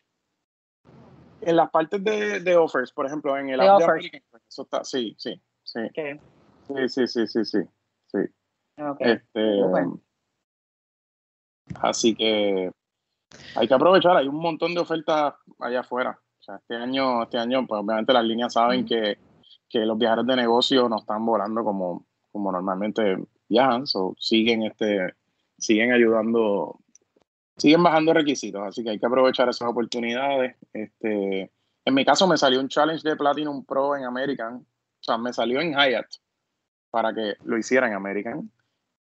En 1.39 1.55
las 1.55 1.71
partes 1.71 2.03
de, 2.03 2.41
de 2.41 2.57
offers, 2.57 2.91
por 2.91 3.05
ejemplo, 3.05 3.35
en 3.37 3.49
el 3.49 3.61
app 3.61 3.79
de 3.79 4.21
eso 4.47 4.63
está, 4.63 4.83
sí, 4.83 5.15
sí, 5.17 5.41
sí. 5.63 5.79
Sí, 6.67 6.89
sí, 6.89 7.07
sí, 7.07 7.27
sí, 7.27 7.45
sí, 7.45 7.59
sí. 8.07 8.19
Este, 8.99 9.61
así 11.81 12.15
que 12.15 12.71
hay 13.55 13.67
que 13.67 13.73
aprovechar, 13.73 14.17
hay 14.17 14.27
un 14.27 14.35
montón 14.35 14.73
de 14.73 14.81
ofertas 14.81 15.35
allá 15.59 15.79
afuera. 15.79 16.19
O 16.41 16.43
sea, 16.43 16.55
este 16.55 16.75
año, 16.75 17.21
este 17.21 17.37
año, 17.37 17.67
pues 17.67 17.81
obviamente 17.81 18.13
las 18.13 18.25
líneas 18.25 18.53
saben 18.53 18.83
que, 18.83 19.19
que 19.69 19.85
los 19.85 19.95
viajeros 19.95 20.25
de 20.25 20.35
negocio 20.35 20.89
no 20.89 20.97
están 20.97 21.23
volando 21.23 21.63
como, 21.63 22.07
como 22.31 22.51
normalmente 22.51 23.15
viajan, 23.47 23.83
o 23.93 24.15
siguen 24.17 24.63
este, 24.63 25.13
siguen 25.59 25.93
ayudando, 25.93 26.79
siguen 27.57 27.83
bajando 27.83 28.13
requisitos, 28.13 28.63
así 28.63 28.83
que 28.83 28.89
hay 28.89 28.99
que 28.99 29.05
aprovechar 29.05 29.49
esas 29.49 29.69
oportunidades. 29.69 30.55
Este, 30.73 31.51
en 31.85 31.93
mi 31.93 32.03
caso 32.03 32.27
me 32.27 32.37
salió 32.37 32.59
un 32.59 32.69
challenge 32.69 33.07
de 33.07 33.15
Platinum 33.15 33.63
Pro 33.63 33.95
en 33.95 34.05
American, 34.05 34.55
o 34.55 35.03
sea, 35.03 35.19
me 35.19 35.33
salió 35.33 35.61
en 35.61 35.73
Hyatt 35.73 36.07
para 36.89 37.13
que 37.13 37.35
lo 37.43 37.55
hiciera 37.55 37.87
en 37.87 37.93
American. 37.93 38.51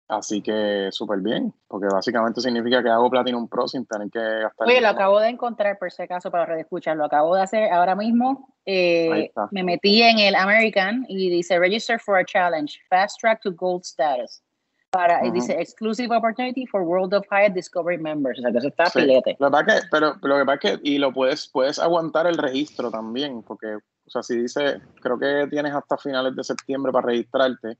Así 0.09 0.41
que 0.41 0.89
súper 0.91 1.19
bien, 1.19 1.53
porque 1.67 1.85
básicamente 1.85 2.41
significa 2.41 2.81
que 2.81 2.89
hago 2.89 3.11
Platinum 3.11 3.47
Pro 3.47 3.67
sin 3.67 3.85
tener 3.85 4.09
que 4.09 4.19
gastar. 4.19 4.67
Oye, 4.67 4.81
lo 4.81 4.87
acabo 4.87 5.19
de 5.19 5.29
encontrar 5.29 5.77
por 5.77 5.91
si 5.91 6.01
acaso 6.01 6.31
para 6.31 6.47
redescuchar, 6.47 6.97
lo 6.97 7.05
acabo 7.05 7.35
de 7.35 7.43
hacer 7.43 7.71
ahora 7.71 7.95
mismo. 7.95 8.55
Eh, 8.65 9.31
me 9.51 9.63
metí 9.63 10.01
en 10.01 10.17
el 10.17 10.33
American 10.33 11.05
y 11.07 11.29
dice 11.29 11.59
Register 11.59 11.99
for 11.99 12.17
a 12.17 12.25
Challenge, 12.25 12.75
Fast 12.89 13.19
Track 13.21 13.41
to 13.43 13.51
Gold 13.53 13.83
Status. 13.83 14.41
Para, 14.89 15.23
y 15.23 15.29
dice 15.29 15.53
Exclusive 15.61 16.15
Opportunity 16.15 16.65
for 16.65 16.81
World 16.81 17.13
of 17.13 17.27
Hyatt 17.29 17.53
Discovery 17.53 17.99
Members. 17.99 18.39
O 18.39 18.41
sea, 18.41 18.51
que 18.51 18.57
eso 18.57 18.69
está 18.69 18.89
filete. 18.89 19.37
Lo 19.37 19.51
que 19.51 19.65
que, 19.65 19.73
pero, 19.91 20.15
lo 20.23 20.39
que 20.39 20.45
pasa 20.45 20.53
es 20.53 20.59
que, 20.59 20.89
y 20.89 20.97
lo 20.97 21.13
puedes, 21.13 21.47
puedes 21.47 21.77
aguantar 21.77 22.25
el 22.25 22.39
registro 22.39 22.89
también, 22.89 23.43
porque, 23.43 23.75
o 23.75 24.09
sea, 24.09 24.23
si 24.23 24.35
dice, 24.41 24.81
creo 25.03 25.19
que 25.19 25.45
tienes 25.51 25.75
hasta 25.75 25.97
finales 25.97 26.35
de 26.35 26.43
septiembre 26.43 26.91
para 26.91 27.05
registrarte 27.05 27.77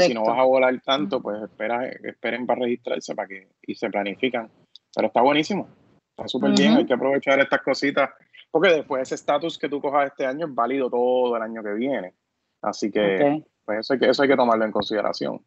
si 0.00 0.14
no 0.14 0.24
vas 0.24 0.38
a 0.38 0.44
volar 0.44 0.80
tanto, 0.80 1.20
pues 1.20 1.42
espera, 1.42 1.86
esperen 1.86 2.46
para 2.46 2.62
registrarse 2.62 3.14
para 3.14 3.28
que 3.28 3.48
y 3.62 3.74
se 3.74 3.90
planifican. 3.90 4.50
Pero 4.94 5.08
está 5.08 5.20
buenísimo, 5.20 5.68
está 6.10 6.28
súper 6.28 6.52
bien, 6.52 6.74
hay 6.74 6.86
que 6.86 6.94
aprovechar 6.94 7.38
estas 7.40 7.60
cositas, 7.62 8.10
porque 8.50 8.70
después 8.70 9.02
ese 9.02 9.16
estatus 9.16 9.58
que 9.58 9.68
tú 9.68 9.80
cojas 9.80 10.06
este 10.06 10.24
año 10.24 10.46
es 10.46 10.54
válido 10.54 10.88
todo 10.88 11.36
el 11.36 11.42
año 11.42 11.62
que 11.62 11.74
viene. 11.74 12.14
Así 12.62 12.90
que 12.90 13.44
pues 13.64 13.80
eso, 13.80 13.92
hay 13.92 13.98
que 13.98 14.08
eso 14.08 14.22
hay 14.22 14.28
que 14.28 14.36
tomarlo 14.36 14.64
en 14.64 14.72
consideración. 14.72 15.42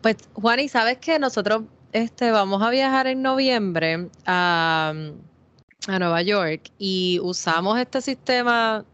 Pues 0.00 0.16
Juan, 0.34 0.60
y 0.60 0.68
sabes 0.68 0.98
que 0.98 1.18
nosotros 1.18 1.64
este, 1.92 2.30
vamos 2.30 2.62
a 2.62 2.70
viajar 2.70 3.06
en 3.06 3.22
noviembre 3.22 4.08
a, 4.26 4.92
a 5.86 5.98
Nueva 5.98 6.22
York 6.22 6.70
y 6.78 7.20
usamos 7.22 7.78
este 7.78 8.00
sistema 8.00 8.84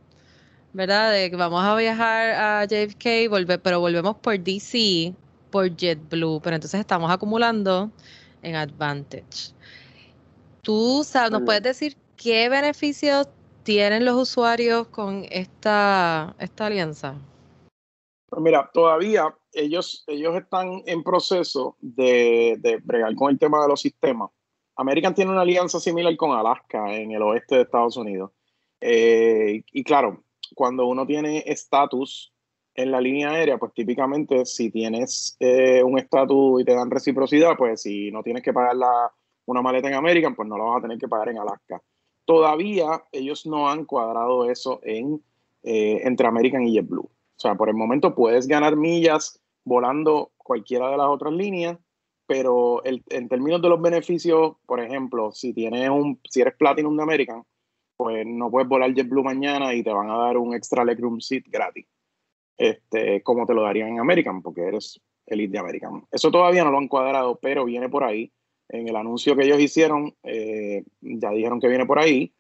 ¿verdad? 0.73 1.13
De 1.13 1.31
que 1.31 1.37
vamos 1.37 1.63
a 1.63 1.77
viajar 1.77 2.31
a 2.31 2.65
JFK, 2.65 3.29
volver, 3.29 3.61
pero 3.61 3.81
volvemos 3.81 4.17
por 4.17 4.39
DC, 4.39 5.15
por 5.51 5.75
JetBlue, 5.75 6.41
pero 6.43 6.57
entonces 6.57 6.81
estamos 6.81 7.11
acumulando 7.11 7.91
en 8.43 8.57
Advantage. 8.57 9.55
¿Tú 10.63 11.03
sabes, 11.05 11.31
nos 11.31 11.43
puedes 11.43 11.63
decir 11.63 11.97
qué 12.17 12.49
beneficios 12.49 13.29
tienen 13.63 14.05
los 14.05 14.15
usuarios 14.17 14.89
con 14.89 15.27
esta, 15.31 16.35
esta 16.39 16.67
alianza? 16.67 17.15
Pues 18.29 18.43
mira, 18.43 18.71
todavía 18.73 19.35
ellos, 19.53 20.05
ellos 20.07 20.37
están 20.37 20.83
en 20.87 21.03
proceso 21.03 21.77
de, 21.81 22.57
de 22.61 22.77
bregar 22.79 23.15
con 23.17 23.31
el 23.31 23.39
tema 23.39 23.61
de 23.63 23.69
los 23.69 23.81
sistemas. 23.81 24.31
American 24.77 25.15
tiene 25.15 25.33
una 25.33 25.43
alianza 25.43 25.81
similar 25.81 26.17
con 26.17 26.31
Alaska 26.31 26.95
en 26.95 27.11
el 27.11 27.23
oeste 27.23 27.57
de 27.57 27.63
Estados 27.63 27.97
Unidos. 27.97 28.31
Eh, 28.81 29.63
y 29.73 29.85
claro, 29.85 30.25
cuando 30.55 30.87
uno 30.87 31.07
tiene 31.07 31.45
estatus 31.47 32.33
en 32.75 32.91
la 32.91 33.01
línea 33.01 33.31
aérea, 33.31 33.59
pues 33.59 33.73
típicamente 33.75 34.45
si 34.47 34.71
tienes 34.71 35.37
eh, 35.41 35.83
un 35.83 35.99
estatus 35.99 36.61
y 36.61 36.65
te 36.65 36.75
dan 36.75 36.91
reciprocidad, 36.91 37.57
pues 37.57 37.83
si 37.83 38.11
no 38.11 38.23
tienes 38.23 38.43
que 38.43 38.53
pagar 38.53 38.77
la, 38.77 39.13
una 39.47 39.63
maleta 39.63 39.89
en 39.89 39.95
American, 39.95 40.35
pues 40.35 40.49
no 40.49 40.57
la 40.57 40.65
vas 40.65 40.79
a 40.79 40.83
tener 40.83 40.99
que 40.99 41.09
pagar 41.09 41.29
en 41.29 41.39
Alaska. 41.39 41.83
Todavía 42.25 43.03
ellos 43.13 43.47
no 43.47 43.69
han 43.69 43.85
cuadrado 43.85 44.49
eso 44.49 44.81
en, 44.83 45.23
eh, 45.63 46.01
entre 46.05 46.27
American 46.27 46.63
y 46.63 46.75
JetBlue. 46.75 47.03
O 47.03 47.41
sea, 47.41 47.55
por 47.55 47.69
el 47.69 47.75
momento 47.75 48.15
puedes 48.15 48.47
ganar 48.47 48.77
millas 48.77 49.41
volando 49.65 50.31
cualquiera 50.37 50.91
de 50.91 50.97
las 50.97 51.09
otras 51.09 51.33
líneas, 51.33 51.79
pero 52.27 52.83
en 52.85 53.29
términos 53.29 53.61
de 53.61 53.69
los 53.69 53.83
beneficios, 53.83 54.55
por 54.65 54.81
ejemplo, 54.81 55.33
si 55.33 55.53
tienes 55.53 55.91
un, 55.91 56.21
si 56.29 56.41
eres 56.41 56.55
Platinum 56.55 56.97
de 56.97 57.03
American, 57.03 57.45
pues 58.01 58.25
no 58.27 58.51
puedes 58.51 58.67
volar 58.67 58.95
JetBlue 58.95 59.23
mañana 59.23 59.75
y 59.75 59.83
te 59.83 59.93
van 59.93 60.09
a 60.09 60.17
dar 60.17 60.39
un 60.39 60.55
extra 60.55 60.87
legroom 60.87 61.21
seat 61.21 61.45
gratis, 61.49 61.87
este, 62.57 63.23
como 63.23 63.45
te 63.45 63.53
lo 63.53 63.61
darían 63.61 63.91
en 63.91 64.01
American, 64.01 64.41
porque 64.41 64.63
eres 64.63 64.99
elite 65.27 65.53
de 65.53 65.59
American. 65.59 66.07
Eso 66.11 66.31
todavía 66.31 66.65
no 66.65 66.71
lo 66.71 66.79
han 66.79 66.89
cuadrado, 66.89 67.39
pero 67.43 67.67
viene 67.67 67.91
por 67.91 68.03
ahí. 68.03 68.33
En 68.71 68.89
el 68.89 68.97
anuncio 68.97 69.37
que 69.37 69.45
ellos 69.45 69.61
hicieron, 69.61 70.17
eh, 70.23 70.83
ya 71.03 71.31
dijeron 71.33 71.61
que 71.61 71.69
viene 71.69 71.85
por 71.85 71.99
ahí. 71.99 72.33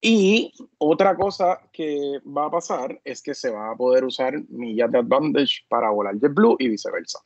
Y 0.00 0.52
otra 0.78 1.14
cosa 1.14 1.60
que 1.72 2.18
va 2.26 2.46
a 2.46 2.50
pasar 2.50 3.00
es 3.04 3.22
que 3.22 3.34
se 3.34 3.50
va 3.50 3.70
a 3.70 3.76
poder 3.76 4.02
usar 4.02 4.34
millas 4.48 4.90
de 4.90 4.98
Advantage 4.98 5.64
para 5.68 5.90
volar 5.90 6.18
JetBlue 6.18 6.56
y 6.58 6.70
viceversa. 6.70 7.20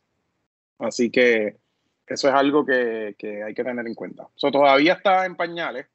Así 0.78 1.10
que 1.10 1.56
eso 2.06 2.28
es 2.28 2.34
algo 2.34 2.66
que, 2.66 3.14
que 3.16 3.42
hay 3.42 3.54
que 3.54 3.64
tener 3.64 3.86
en 3.86 3.94
cuenta. 3.94 4.28
Eso 4.36 4.50
todavía 4.50 4.92
está 4.92 5.24
en 5.24 5.36
pañales, 5.36 5.86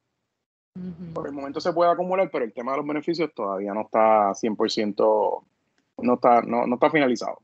por 1.14 1.26
el 1.26 1.32
momento 1.32 1.60
se 1.60 1.72
puede 1.72 1.90
acumular, 1.90 2.28
pero 2.30 2.44
el 2.44 2.52
tema 2.52 2.72
de 2.72 2.78
los 2.78 2.86
beneficios 2.86 3.30
todavía 3.34 3.74
no 3.74 3.82
está 3.82 4.30
100%, 4.34 5.42
no 5.98 6.14
está, 6.14 6.42
no, 6.42 6.66
no 6.66 6.74
está 6.74 6.90
finalizado. 6.90 7.40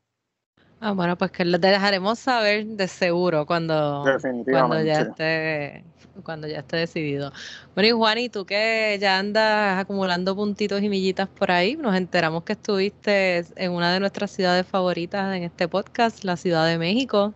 Ah, 0.81 0.93
bueno, 0.93 1.17
pues 1.17 1.31
que 1.31 1.45
les 1.45 1.61
dejaremos 1.61 2.19
saber 2.19 2.67
de 2.67 2.89
seguro 2.89 3.47
cuando, 3.47 4.05
cuando 4.45 4.83
ya 4.83 5.01
esté 5.01 5.85
cuando 6.23 6.47
ya 6.47 6.59
esté 6.61 6.77
decidido. 6.77 7.33
Bueno, 7.75 7.89
y 7.89 7.93
Juan, 7.93 8.19
y 8.19 8.29
tú 8.29 8.45
que 8.47 8.97
ya 9.01 9.19
andas 9.19 9.79
acumulando 9.79 10.37
puntitos 10.37 10.83
y 10.83 10.89
millitas 10.89 11.29
por 11.29 11.51
ahí, 11.51 11.77
nos 11.77 11.97
enteramos 11.97 12.45
que 12.45 12.53
estuviste 12.53 13.45
en 13.57 13.73
una 13.73 13.93
de 13.93 14.01
nuestras 14.01 14.31
ciudades 14.31 14.67
favoritas 14.67 15.35
en 15.37 15.43
este 15.43 15.69
podcast, 15.69 16.25
la 16.25 16.37
Ciudad 16.37 16.67
de 16.67 16.79
México. 16.79 17.35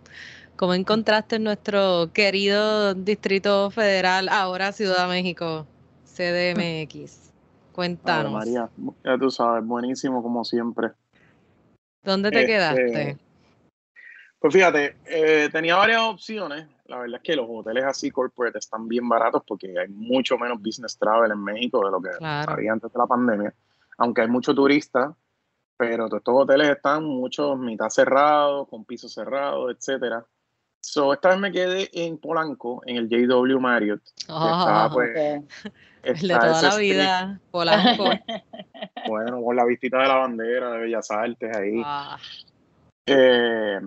¿Cómo 0.57 0.75
encontraste 0.75 1.39
nuestro 1.39 2.13
querido 2.13 2.95
Distrito 2.95 3.71
Federal, 3.71 4.29
ahora 4.29 4.73
Ciudad 4.73 5.05
de 5.05 5.09
México, 5.09 5.67
CDMX? 6.19 7.31
Cuéntanos. 7.73 8.33
María, 8.33 8.69
ya 9.05 9.19
tú 9.19 9.31
sabes, 9.31 9.65
buenísimo 9.65 10.21
como 10.21 10.45
siempre. 10.45 10.91
¿Dónde 12.03 12.33
te 12.33 12.41
este, 12.41 12.53
quedaste? 12.53 13.19
Pues 14.41 14.53
fíjate, 14.53 14.97
eh, 15.07 15.49
tenía 15.53 15.77
varias 15.77 16.03
opciones. 16.03 16.67
La 16.87 16.99
verdad 16.99 17.17
es 17.17 17.23
que 17.23 17.37
los 17.37 17.47
hoteles 17.49 17.85
así 17.85 18.11
corporate 18.11 18.59
están 18.59 18.89
bien 18.89 19.09
baratos 19.09 19.43
porque 19.47 19.79
hay 19.79 19.89
mucho 19.89 20.37
menos 20.39 20.61
business 20.61 20.99
travel 20.99 21.31
en 21.31 21.43
México 21.45 21.85
de 21.85 21.91
lo 21.91 22.01
que 22.01 22.11
había 22.21 22.73
antes 22.73 22.93
de 22.93 22.99
la 22.99 23.07
pandemia. 23.07 23.55
Aunque 23.99 24.23
hay 24.23 24.29
muchos 24.29 24.55
turistas, 24.55 25.15
pero 25.77 26.09
todos 26.09 26.21
estos 26.21 26.35
hoteles 26.37 26.71
están 26.71 27.05
muchos 27.05 27.59
mitad 27.59 27.91
cerrados, 27.91 28.69
con 28.69 28.85
pisos 28.85 29.13
cerrados, 29.13 29.73
etcétera. 29.77 30.25
So, 30.81 31.13
esta 31.13 31.31
vez 31.31 31.39
me 31.39 31.53
quedé 31.53 31.91
en 31.93 32.19
Polanco, 32.19 32.83
en 32.87 32.97
el 32.97 33.09
JW 33.09 33.61
Marriott. 33.61 34.01
Oh, 34.29 34.89
pues, 34.93 35.43
el 36.03 36.29
de 36.29 36.35
toda 36.35 36.63
la 36.63 36.77
vida, 36.77 37.41
Polanco. 37.51 38.05
bueno, 39.09 39.43
con 39.43 39.57
la 39.57 39.65
visita 39.65 39.99
de 39.99 40.09
la 40.09 40.17
bandera 40.17 40.71
de 40.73 40.79
Bellas 40.79 41.11
Artes 41.11 41.57
ahí. 41.57 41.83
Ah. 41.85 42.19
Eh, 43.07 43.81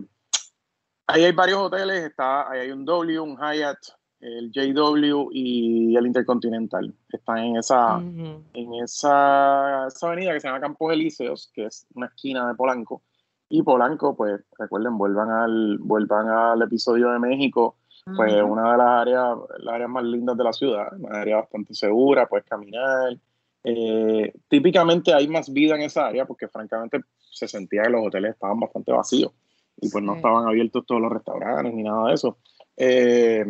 Ahí 1.12 1.26
hay 1.26 1.34
varios 1.34 1.60
hoteles, 1.60 2.06
está, 2.06 2.50
ahí 2.50 2.62
hay 2.62 2.72
un 2.72 2.86
W, 2.86 3.20
un 3.20 3.36
Hyatt, 3.36 3.80
el 4.22 4.50
JW 4.50 5.28
y 5.34 5.94
el 5.98 6.06
Intercontinental. 6.06 6.96
Están 7.12 7.40
en 7.40 7.58
esa, 7.58 7.98
en 7.98 8.74
esa, 8.82 9.88
avenida 9.88 10.32
que 10.32 10.40
se 10.40 10.48
llama 10.48 10.62
Campos 10.62 10.94
Elíseos, 10.94 11.52
que 11.54 11.66
es 11.66 11.86
una 11.96 12.06
esquina 12.06 12.48
de 12.48 12.56
Polanco. 12.56 13.04
Y 13.50 13.62
Polanco, 13.62 14.16
pues 14.16 14.40
recuerden, 14.58 14.98
vuelvan 14.98 15.32
al, 15.32 15.80
vuelvan 15.80 16.30
al 16.30 16.62
episodio 16.62 17.12
de 17.12 17.20
México, 17.20 17.76
pues 18.04 18.34
una 18.42 18.72
de 18.72 18.78
las 18.78 18.88
áreas, 18.88 19.38
las 19.60 19.76
áreas 19.76 19.90
más 19.90 20.04
lindas 20.04 20.38
de 20.38 20.44
la 20.44 20.54
ciudad, 20.54 20.88
una 20.98 21.22
área 21.22 21.38
bastante 21.38 21.74
segura, 21.74 22.28
puedes 22.28 22.46
caminar. 22.46 23.18
Eh, 23.64 24.34
típicamente 24.48 25.14
hay 25.14 25.28
más 25.28 25.52
vida 25.54 25.76
en 25.76 25.84
esa 25.84 26.08
área 26.08 26.26
porque 26.26 26.48
francamente 26.48 27.02
se 27.30 27.48
sentía 27.48 27.84
que 27.84 27.90
los 27.90 28.08
hoteles 28.08 28.32
estaban 28.32 28.60
bastante 28.60 28.92
vacíos 28.92 29.32
y 29.80 29.90
pues 29.90 30.04
no 30.04 30.16
estaban 30.16 30.48
abiertos 30.48 30.86
todos 30.86 31.02
los 31.02 31.12
restaurantes 31.12 31.74
ni 31.74 31.84
nada 31.84 32.08
de 32.08 32.14
eso. 32.14 32.38
Eh, 32.78 33.46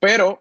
pero, 0.00 0.40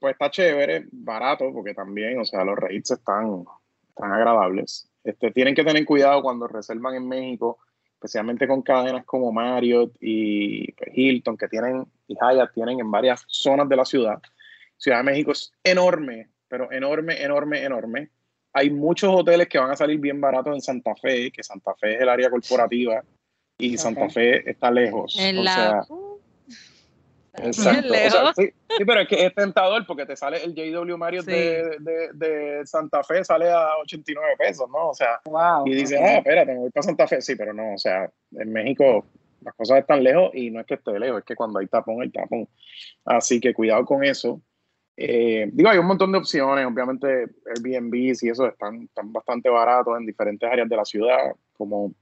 pues 0.00 0.12
está 0.12 0.30
chévere, 0.30 0.86
barato, 0.92 1.52
porque 1.52 1.74
también, 1.74 2.20
o 2.20 2.24
sea, 2.24 2.44
los 2.44 2.56
rates 2.56 2.90
están, 2.90 3.44
están 3.88 4.12
agradables. 4.12 4.90
Este, 5.04 5.30
tienen 5.30 5.54
que 5.54 5.64
tener 5.64 5.84
cuidado 5.84 6.22
cuando 6.22 6.46
reservan 6.46 6.94
en 6.94 7.08
México, 7.08 7.58
especialmente 7.94 8.48
con 8.48 8.62
cadenas 8.62 9.04
como 9.04 9.32
Marriott 9.32 9.94
y 10.00 10.72
pues, 10.72 10.90
Hilton, 10.92 11.36
que 11.36 11.48
tienen, 11.48 11.86
y 12.10 12.16
Hyatt 12.16 12.52
tienen 12.52 12.80
en 12.80 12.90
varias 12.90 13.24
zonas 13.28 13.68
de 13.68 13.76
la 13.76 13.84
ciudad. 13.84 14.20
Ciudad 14.76 14.98
de 14.98 15.04
México 15.04 15.30
es 15.30 15.52
enorme, 15.62 16.28
pero 16.48 16.70
enorme, 16.72 17.22
enorme, 17.22 17.62
enorme. 17.64 18.10
Hay 18.52 18.68
muchos 18.70 19.14
hoteles 19.14 19.48
que 19.48 19.58
van 19.58 19.70
a 19.70 19.76
salir 19.76 20.00
bien 20.00 20.20
baratos 20.20 20.54
en 20.54 20.60
Santa 20.60 20.96
Fe, 20.96 21.30
que 21.30 21.44
Santa 21.44 21.72
Fe 21.76 21.94
es 21.94 22.00
el 22.00 22.08
área 22.08 22.28
corporativa 22.28 23.04
y 23.58 23.78
Santa 23.78 24.10
Fe 24.10 24.50
está 24.50 24.72
lejos. 24.72 25.16
En 25.20 25.44
la... 25.44 25.86
exacto. 27.36 28.32
sí, 28.36 28.52
pero 28.84 29.02
es 29.02 29.08
que 29.08 29.26
es 29.26 29.32
tentador 29.32 29.86
porque 29.86 30.04
te 30.04 30.16
sale 30.16 30.42
el 30.42 30.52
JW 30.52 30.96
Mario 30.96 31.22
de, 31.22 31.76
de, 32.12 32.62
Santa 32.64 33.04
Fe, 33.04 33.22
sale 33.24 33.48
a 33.52 33.76
89 33.82 34.34
pesos, 34.36 34.68
¿no? 34.68 34.88
O 34.88 34.94
sea, 34.94 35.20
y 35.64 35.74
dices, 35.74 36.00
ah, 36.02 36.16
espérate, 36.16 36.54
me 36.54 36.58
voy 36.58 36.70
para 36.70 36.82
Santa 36.82 37.06
Fe. 37.06 37.20
Sí, 37.20 37.36
pero 37.36 37.52
no, 37.54 37.74
o 37.74 37.78
sea, 37.78 38.10
en 38.32 38.52
México 38.52 39.06
las 39.42 39.54
cosas 39.54 39.78
están 39.78 40.02
lejos 40.02 40.30
y 40.34 40.50
no 40.50 40.60
es 40.60 40.66
que 40.66 40.74
esté 40.74 40.98
lejos, 40.98 41.18
es 41.18 41.24
que 41.24 41.36
cuando 41.36 41.58
hay 41.58 41.66
tapón, 41.66 42.02
hay 42.02 42.10
tapón. 42.10 42.48
Así 43.04 43.40
que 43.40 43.54
cuidado 43.54 43.84
con 43.84 44.04
eso. 44.04 44.40
Eh, 44.96 45.48
digo, 45.52 45.70
hay 45.70 45.78
un 45.78 45.86
montón 45.86 46.12
de 46.12 46.18
opciones, 46.18 46.66
obviamente 46.66 47.26
Airbnb 47.46 47.94
y 47.94 48.28
eso 48.28 48.46
están, 48.46 48.82
están 48.82 49.12
bastante 49.12 49.48
baratos 49.48 49.98
en 49.98 50.04
diferentes 50.04 50.50
áreas 50.50 50.68
de 50.68 50.76
la 50.76 50.84
ciudad, 50.84 51.34
como 51.56 51.94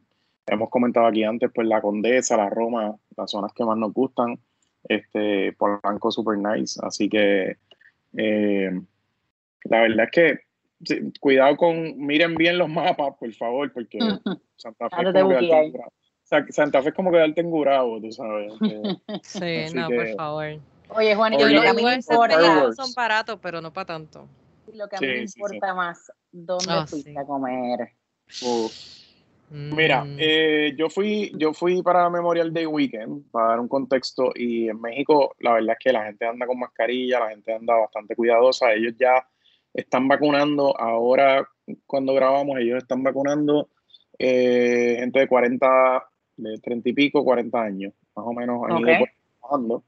hemos 0.47 0.69
comentado 0.71 1.07
aquí 1.07 1.23
antes, 1.23 1.51
pues 1.55 1.69
la 1.69 1.81
Condesa, 1.81 2.37
la 2.37 2.51
Roma, 2.51 2.97
las 3.17 3.31
zonas 3.31 3.53
que 3.53 3.65
más 3.65 3.77
nos 3.77 3.93
gustan, 3.93 4.39
este, 4.89 5.53
Polanco 5.53 6.11
super 6.11 6.39
nice, 6.39 6.81
así 6.83 7.09
que 7.09 7.59
eh, 8.17 8.71
la 9.65 9.81
verdad 9.81 10.07
es 10.07 10.11
que 10.11 11.11
cuidado 11.21 11.57
con, 11.57 11.99
miren 11.99 12.35
bien 12.35 12.59
los 12.59 12.69
mapas, 12.69 13.15
por 13.19 13.33
favor, 13.35 13.73
porque 13.73 13.99
Santa 14.57 14.89
Fe, 14.91 15.05
quedarte, 15.13 15.83
Santa 16.51 16.83
Fe 16.83 16.91
es 16.91 16.95
como 16.95 17.11
quedarte 17.11 17.41
engurado, 17.41 18.01
tú 18.01 18.13
sabes. 18.13 18.53
sí, 19.23 19.75
no, 19.75 19.89
por 19.89 20.09
favor. 20.15 20.61
Oye, 20.91 21.15
Juan, 21.15 21.35
y 21.35 21.39
lo 21.39 21.63
que 21.63 21.69
a 21.69 21.75
mí 21.75 21.83
me 21.83 21.95
importa 21.95 22.73
son 22.73 22.93
baratos, 22.95 23.39
pero 23.43 23.61
no 23.61 23.73
para 23.73 23.87
tanto. 23.87 24.27
Lo 24.75 24.89
que 24.89 24.97
a 24.97 25.01
mí 25.01 25.07
me 25.07 25.23
importa 25.23 25.75
más, 25.75 26.13
¿dónde 26.31 26.73
oh, 26.73 26.87
fuiste 26.87 27.19
a 27.19 27.25
comer? 27.25 27.93
Mira, 29.51 30.05
mm. 30.05 30.17
eh, 30.19 30.75
yo 30.77 30.91
fui 30.91 31.33
yo 31.35 31.55
fui 31.55 31.83
para 31.83 32.11
Memorial 32.11 32.53
Day 32.53 32.67
Weekend, 32.67 33.31
para 33.31 33.49
dar 33.49 33.61
un 33.61 33.69
contexto, 33.69 34.31
y 34.35 34.69
en 34.69 34.81
México 34.81 35.35
la 35.39 35.55
verdad 35.55 35.77
es 35.79 35.79
que 35.83 35.93
la 35.93 36.05
gente 36.05 36.27
anda 36.27 36.47
con 36.47 36.59
mascarilla, 36.59 37.21
la 37.21 37.31
gente 37.31 37.55
anda 37.55 37.75
bastante 37.75 38.15
cuidadosa, 38.15 38.75
ellos 38.75 38.95
ya 38.99 39.27
están 39.73 40.07
vacunando, 40.07 40.79
ahora 40.79 41.49
cuando 41.87 42.13
grabamos 42.13 42.59
ellos 42.59 42.79
están 42.79 43.03
vacunando 43.03 43.71
eh, 44.19 44.97
gente 44.99 45.21
de 45.21 45.29
40, 45.29 46.11
de 46.39 46.59
30 46.59 46.89
y 46.89 46.93
pico, 46.93 47.25
40 47.25 47.61
años, 47.61 47.93
más 48.15 48.27
o 48.27 48.33
menos, 48.33 48.63
han 48.69 48.79
ido 48.79 49.07
trabajando, 49.41 49.85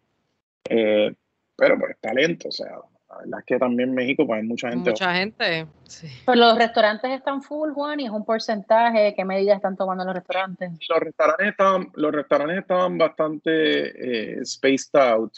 eh, 0.69 1.15
pero 1.57 1.79
pues 1.79 1.97
talento, 2.01 2.49
o 2.49 2.53
sea, 2.53 2.79
la 3.11 3.19
verdad 3.19 3.41
es 3.41 3.47
que 3.47 3.59
también 3.59 3.89
en 3.89 3.95
México 3.95 4.27
pues 4.27 4.41
hay 4.41 4.47
mucha 4.47 4.71
gente. 4.71 4.91
Mucha 4.91 5.15
gente, 5.15 5.67
sí. 5.85 6.07
Pues 6.25 6.39
los 6.39 6.57
restaurantes 6.57 7.11
están 7.11 7.43
full, 7.43 7.73
Juan, 7.73 7.99
y 7.99 8.07
es 8.07 8.11
un 8.11 8.25
porcentaje. 8.25 9.15
¿Qué 9.17 9.25
medidas 9.25 9.57
están 9.57 9.77
tomando 9.77 10.05
los 10.05 10.15
restaurantes? 10.15 10.71
Los 10.89 11.01
restaurantes 11.01 11.49
estaban, 11.49 11.91
los 11.95 12.13
restaurantes 12.13 12.59
estaban 12.59 12.99
bastante 12.99 14.39
eh, 14.39 14.45
spaced 14.45 14.95
out, 15.01 15.33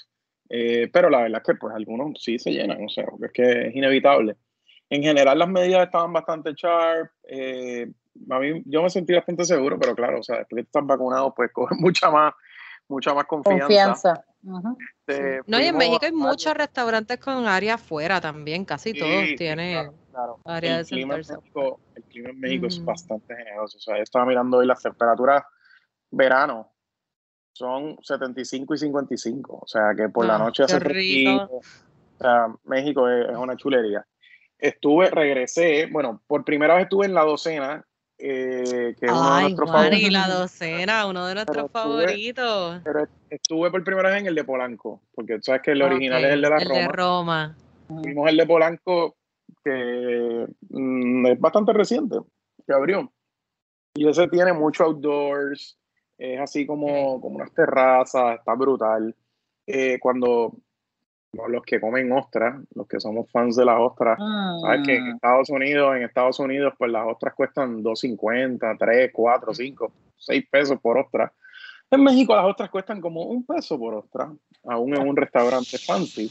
eh, 0.50 0.90
pero 0.92 1.08
la 1.08 1.22
verdad 1.22 1.42
es 1.42 1.46
que 1.46 1.58
pues 1.58 1.74
algunos 1.74 2.22
sí 2.22 2.38
se 2.38 2.52
llenan, 2.52 2.84
o 2.84 2.88
sea, 2.90 3.06
porque 3.06 3.26
es 3.26 3.32
que 3.32 3.68
es 3.68 3.76
inevitable. 3.76 4.36
En 4.90 5.02
general 5.02 5.38
las 5.38 5.48
medidas 5.48 5.86
estaban 5.86 6.12
bastante 6.12 6.52
sharp. 6.54 7.10
Eh, 7.24 7.90
a 8.30 8.38
mí, 8.38 8.62
yo 8.66 8.82
me 8.82 8.90
sentí 8.90 9.14
bastante 9.14 9.44
seguro, 9.44 9.78
pero 9.78 9.94
claro, 9.94 10.20
o 10.20 10.22
sea, 10.22 10.38
después 10.38 10.62
que 10.62 10.66
estás 10.66 10.86
vacunado, 10.86 11.34
pues 11.34 11.50
coges 11.54 11.78
mucha 11.78 12.10
más, 12.10 12.34
mucha 12.88 13.14
más 13.14 13.24
confianza. 13.24 13.66
Confianza. 13.66 14.24
Este, 15.06 15.40
no, 15.46 15.60
y 15.60 15.66
en 15.66 15.76
México 15.76 16.04
hay 16.04 16.12
muchos 16.12 16.52
restaurantes 16.54 17.18
con 17.18 17.46
área 17.46 17.74
afuera 17.74 18.20
también, 18.20 18.64
casi 18.64 18.92
todos 18.92 19.36
tienen 19.36 19.92
área 20.44 20.80
el 20.80 20.84
de 20.84 20.90
clima 20.90 21.16
México, 21.16 21.80
El 21.94 22.02
clima 22.04 22.30
en 22.30 22.40
México 22.40 22.66
es 22.66 22.84
bastante 22.84 23.36
generoso. 23.36 23.78
O 23.78 23.80
sea, 23.80 23.96
yo 23.96 24.02
estaba 24.02 24.26
mirando 24.26 24.58
hoy 24.58 24.66
las 24.66 24.82
temperaturas 24.82 25.44
verano, 26.10 26.72
son 27.52 27.96
75 28.02 28.74
y 28.74 28.78
55. 28.78 29.58
O 29.62 29.66
sea, 29.66 29.94
que 29.96 30.08
por 30.08 30.26
la 30.26 30.36
ah, 30.36 30.38
noche 30.38 30.64
hace 30.64 30.80
frío. 30.80 31.44
O 31.44 31.62
sea, 32.18 32.48
México 32.64 33.08
es, 33.08 33.36
una 33.36 33.56
chulería. 33.56 34.06
Estuve, 34.58 35.10
regresé, 35.10 35.86
bueno, 35.86 36.22
por 36.26 36.44
primera 36.44 36.74
vez 36.74 36.84
estuve 36.84 37.06
en 37.06 37.14
la 37.14 37.24
docena, 37.24 37.84
eh, 38.24 38.94
que 39.00 39.06
es 39.06 39.12
uno 39.12 39.34
de 39.34 39.42
nuestros 39.42 39.68
favoritos. 39.68 40.12
la 40.12 40.28
docena, 40.28 41.06
uno 41.06 41.26
de 41.26 41.34
nuestros 41.34 41.70
favoritos. 41.72 42.80
Pero 42.84 43.08
estuve 43.28 43.70
por 43.72 43.82
primera 43.82 44.10
vez 44.10 44.20
en 44.20 44.26
el 44.28 44.36
de 44.36 44.44
Polanco, 44.44 45.02
porque 45.12 45.34
tú 45.36 45.42
sabes 45.42 45.62
que 45.62 45.72
el 45.72 45.82
original 45.82 46.24
es 46.24 46.32
el 46.34 46.42
de 46.42 46.48
la 46.48 46.56
el 46.58 46.68
Roma. 46.68 46.80
De 46.80 46.88
Roma. 46.88 47.56
Vimos 47.88 48.30
el 48.30 48.36
de 48.36 48.46
Polanco, 48.46 49.16
que 49.64 50.46
mm, 50.70 51.26
es 51.26 51.40
bastante 51.40 51.72
reciente, 51.72 52.18
que 52.64 52.72
abrió. 52.72 53.12
Y 53.94 54.08
ese 54.08 54.28
tiene 54.28 54.52
mucho 54.52 54.84
outdoors, 54.84 55.76
es 56.16 56.40
así 56.40 56.64
como, 56.64 57.20
como 57.20 57.36
unas 57.36 57.52
terrazas, 57.52 58.38
está 58.38 58.54
brutal. 58.54 59.16
Eh, 59.66 59.98
cuando 60.00 60.52
los 61.32 61.62
que 61.62 61.80
comen 61.80 62.12
ostras, 62.12 62.56
los 62.74 62.86
que 62.86 63.00
somos 63.00 63.30
fans 63.30 63.56
de 63.56 63.64
las 63.64 63.78
ostras, 63.78 64.18
sabes 64.60 64.86
que 64.86 64.96
en 64.96 65.06
ah. 65.06 65.12
Estados 65.14 65.50
Unidos, 65.50 65.96
en 65.96 66.02
Estados 66.02 66.38
Unidos, 66.38 66.74
pues 66.76 66.90
las 66.90 67.06
ostras 67.06 67.34
cuestan 67.34 67.82
2.50, 67.82 68.76
3, 68.78 69.10
4, 69.12 69.54
5, 69.54 69.92
6 70.16 70.46
pesos 70.50 70.78
por 70.80 70.98
ostra. 70.98 71.32
En 71.90 72.02
México 72.02 72.34
las 72.36 72.44
ostras 72.44 72.70
cuestan 72.70 73.00
como 73.00 73.22
un 73.22 73.44
peso 73.44 73.78
por 73.78 73.94
ostra, 73.94 74.30
aún 74.64 74.94
en 74.94 75.08
un 75.08 75.16
restaurante 75.16 75.78
fancy. 75.78 76.30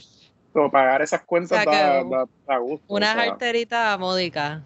Pero 0.54 0.70
pagar 0.70 1.02
esas 1.02 1.22
cuentas 1.24 1.66
da, 1.66 2.58
gusto. 2.58 2.86
Una 2.90 3.16
o 3.96 3.98
módica. 4.00 4.64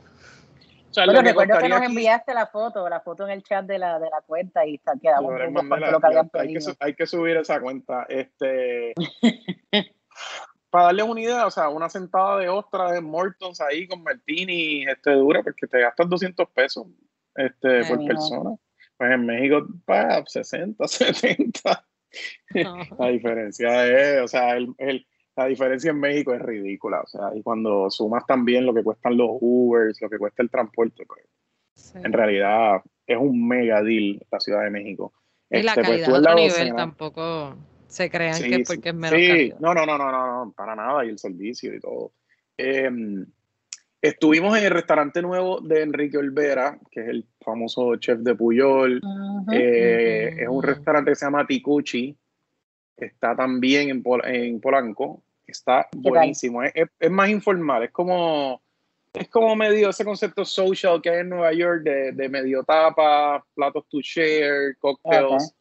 Bueno, 0.95 1.21
recuerdo 1.21 1.59
que 1.59 1.69
nos 1.69 1.81
enviaste 1.81 2.33
la 2.33 2.47
foto, 2.47 2.87
la 2.89 3.01
foto 3.01 3.25
en 3.25 3.31
el 3.31 3.43
chat 3.43 3.65
de 3.65 3.77
la, 3.77 3.99
de 3.99 4.09
la 4.09 4.21
cuenta 4.21 4.65
y 4.65 4.75
está, 4.75 4.93
quedamos 4.99 5.33
un 5.47 5.53
poco 5.53 5.75
lo 5.75 5.99
que 5.99 6.07
habían 6.07 6.29
pedido. 6.29 6.59
Hay 6.59 6.73
que, 6.73 6.85
hay 6.85 6.93
que 6.95 7.05
subir 7.05 7.37
esa 7.37 7.59
cuenta. 7.59 8.05
Este, 8.07 8.93
para 10.69 10.85
darles 10.87 11.05
una 11.05 11.21
idea, 11.21 11.47
o 11.47 11.51
sea, 11.51 11.69
una 11.69 11.87
sentada 11.87 12.39
de 12.39 12.49
ostras 12.49 12.91
de 12.91 13.01
Mortons 13.01 13.61
ahí 13.61 13.87
con 13.87 14.03
Martini, 14.03 14.83
este, 14.85 15.11
dura 15.11 15.41
porque 15.41 15.67
te 15.67 15.79
gastas 15.79 16.09
200 16.09 16.49
pesos 16.49 16.87
este, 17.35 17.85
por 17.85 18.05
persona. 18.05 18.55
Pues 18.97 19.11
en 19.11 19.25
México, 19.25 19.65
para 19.85 20.25
60, 20.25 20.85
70. 20.85 21.87
La 22.99 23.07
diferencia 23.07 23.85
es, 23.87 24.21
o 24.21 24.27
sea, 24.27 24.57
el, 24.57 24.73
el, 24.77 25.07
la 25.35 25.45
diferencia 25.45 25.91
en 25.91 25.99
México 25.99 26.33
es 26.33 26.41
ridícula. 26.41 27.01
O 27.01 27.07
sea, 27.07 27.31
y 27.33 27.41
cuando 27.41 27.89
sumas 27.89 28.25
también 28.25 28.65
lo 28.65 28.73
que 28.73 28.83
cuestan 28.83 29.17
los 29.17 29.29
Ubers, 29.39 30.01
lo 30.01 30.09
que 30.09 30.17
cuesta 30.17 30.43
el 30.43 30.49
transporte, 30.49 31.05
pues 31.05 31.95
en 31.95 32.13
realidad 32.13 32.81
es 33.07 33.17
un 33.17 33.47
mega 33.47 33.81
deal 33.81 34.25
la 34.31 34.39
Ciudad 34.39 34.63
de 34.63 34.71
México. 34.71 35.13
Y 35.49 35.61
la 35.61 35.71
este, 35.71 35.83
pues, 35.83 36.01
calidad 36.01 36.31
a 36.31 36.35
nivel 36.35 36.75
tampoco 36.75 37.55
se 37.87 38.09
crean 38.09 38.41
que 38.41 38.63
porque 38.65 38.89
es 38.89 38.95
menos 38.95 39.19
Sí, 39.19 39.53
no, 39.59 39.73
no, 39.73 39.85
no, 39.85 39.97
no, 39.97 40.11
no, 40.11 40.53
para 40.55 40.75
nada, 40.75 41.05
y 41.05 41.09
el 41.09 41.19
servicio 41.19 41.73
y 41.73 41.79
todo. 41.79 42.11
Em, 42.57 43.25
estuvimos 44.01 44.57
en 44.57 44.65
el 44.65 44.71
restaurante 44.71 45.21
nuevo 45.21 45.59
de 45.61 45.81
Enrique 45.81 46.17
Olvera, 46.17 46.79
que 46.91 47.01
es 47.01 47.07
el 47.07 47.25
famoso 47.41 47.95
chef 47.97 48.19
de 48.19 48.35
Puyol. 48.35 49.01
Eh, 49.51 50.35
es 50.39 50.47
un 50.47 50.63
restaurante 50.63 51.11
que 51.11 51.15
se 51.15 51.25
llama 51.25 51.45
Ticuchi. 51.45 52.15
Está 52.97 53.35
también 53.35 53.89
en, 53.89 54.03
en 54.25 54.59
Polanco. 54.61 55.23
Está 55.45 55.87
buenísimo. 55.95 56.63
Es, 56.63 56.73
es, 56.99 57.11
más 57.11 57.29
informal, 57.29 57.83
es 57.83 57.91
como, 57.91 58.61
es 59.13 59.29
como 59.29 59.55
medio 59.55 59.89
ese 59.89 60.03
concepto 60.03 60.43
social 60.43 61.01
que 61.01 61.09
hay 61.09 61.19
en 61.19 61.29
Nueva 61.29 61.53
York 61.53 61.83
de, 61.83 62.11
de 62.13 62.29
medio 62.29 62.63
tapa, 62.63 63.45
platos 63.53 63.87
to 63.89 63.99
share, 64.01 64.75
cocktails. 64.79 65.53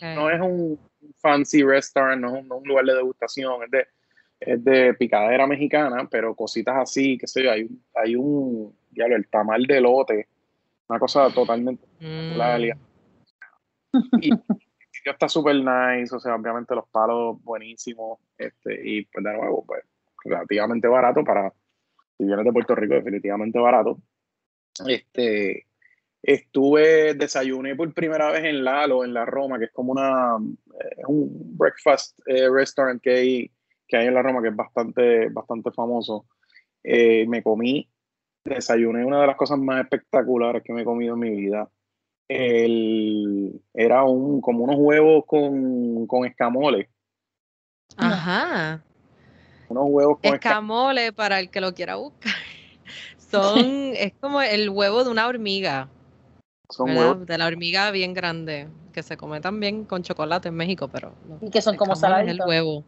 No 0.00 0.30
es 0.30 0.40
un 0.40 0.78
fancy 1.20 1.62
restaurant, 1.62 2.20
no, 2.20 2.36
es 2.36 2.44
un 2.48 2.68
lugar 2.68 2.84
de 2.84 2.94
degustación, 2.94 3.62
es 3.64 3.70
de, 3.70 3.86
es 4.40 4.64
de 4.64 4.94
picadera 4.94 5.46
mexicana, 5.46 6.08
pero 6.10 6.34
cositas 6.34 6.76
así, 6.76 7.18
qué 7.18 7.26
sé 7.26 7.42
yo, 7.42 7.50
hay, 7.50 7.68
hay 7.94 8.16
un, 8.16 8.74
ya 8.92 9.06
el 9.06 9.28
tamal 9.28 9.64
de 9.64 9.80
lote, 9.80 10.28
una 10.88 10.98
cosa 10.98 11.30
totalmente 11.30 11.84
mm. 12.00 12.38
Y, 14.20 14.30
está 15.04 15.28
súper 15.28 15.54
nice, 15.54 16.14
o 16.14 16.18
sea, 16.18 16.34
obviamente 16.34 16.74
los 16.74 16.88
palos 16.88 17.42
buenísimos, 17.44 18.18
este, 18.36 18.80
y 18.82 19.04
pues 19.04 19.24
de 19.24 19.32
nuevo, 19.34 19.64
pues 19.64 19.84
relativamente 20.24 20.88
barato 20.88 21.22
para, 21.22 21.52
si 22.18 22.24
vienes 22.24 22.44
de 22.44 22.52
Puerto 22.52 22.74
Rico, 22.74 22.94
definitivamente 22.94 23.58
barato. 23.58 23.98
Este, 24.86 25.66
estuve, 26.26 27.14
desayuné 27.14 27.76
por 27.76 27.94
primera 27.94 28.32
vez 28.32 28.44
en 28.44 28.64
Lalo, 28.64 29.04
en 29.04 29.14
la 29.14 29.24
Roma, 29.24 29.58
que 29.58 29.66
es 29.66 29.72
como 29.72 29.92
una, 29.92 30.36
eh, 30.80 31.02
un 31.06 31.56
breakfast 31.56 32.18
eh, 32.26 32.50
restaurant 32.50 33.00
que 33.00 33.14
hay, 33.14 33.50
que 33.86 33.96
hay 33.96 34.08
en 34.08 34.14
la 34.14 34.22
Roma, 34.22 34.42
que 34.42 34.48
es 34.48 34.56
bastante, 34.56 35.28
bastante 35.28 35.70
famoso. 35.70 36.26
Eh, 36.82 37.26
me 37.28 37.44
comí, 37.44 37.88
desayuné 38.44 39.04
una 39.04 39.20
de 39.20 39.28
las 39.28 39.36
cosas 39.36 39.58
más 39.58 39.82
espectaculares 39.82 40.64
que 40.64 40.72
me 40.72 40.82
he 40.82 40.84
comido 40.84 41.14
en 41.14 41.20
mi 41.20 41.30
vida 41.30 41.70
el, 42.28 43.60
era 43.72 44.02
un, 44.02 44.40
como 44.40 44.64
unos 44.64 44.76
huevos 44.78 45.24
con, 45.26 46.08
con 46.08 46.26
escamoles. 46.26 46.88
Ajá. 47.96 48.82
Unos 49.68 49.84
huevos 49.86 50.18
con 50.20 50.34
escamoles, 50.34 51.12
para 51.12 51.38
el 51.38 51.50
que 51.50 51.60
lo 51.60 51.72
quiera 51.72 51.94
buscar. 51.94 52.32
Son, 53.16 53.92
es 53.94 54.12
como 54.20 54.42
el 54.42 54.70
huevo 54.70 55.04
de 55.04 55.10
una 55.10 55.28
hormiga. 55.28 55.88
Son. 56.70 57.24
De 57.26 57.38
la 57.38 57.46
hormiga 57.46 57.90
bien 57.90 58.14
grande, 58.14 58.68
que 58.92 59.02
se 59.02 59.16
come 59.16 59.40
también 59.40 59.84
con 59.84 60.02
chocolate 60.02 60.48
en 60.48 60.54
México, 60.54 60.88
pero. 60.88 61.12
y 61.40 61.50
que 61.50 61.62
son 61.62 61.76
como 61.76 61.94
saladitos. 61.96 62.40
el 62.40 62.48
huevo. 62.48 62.84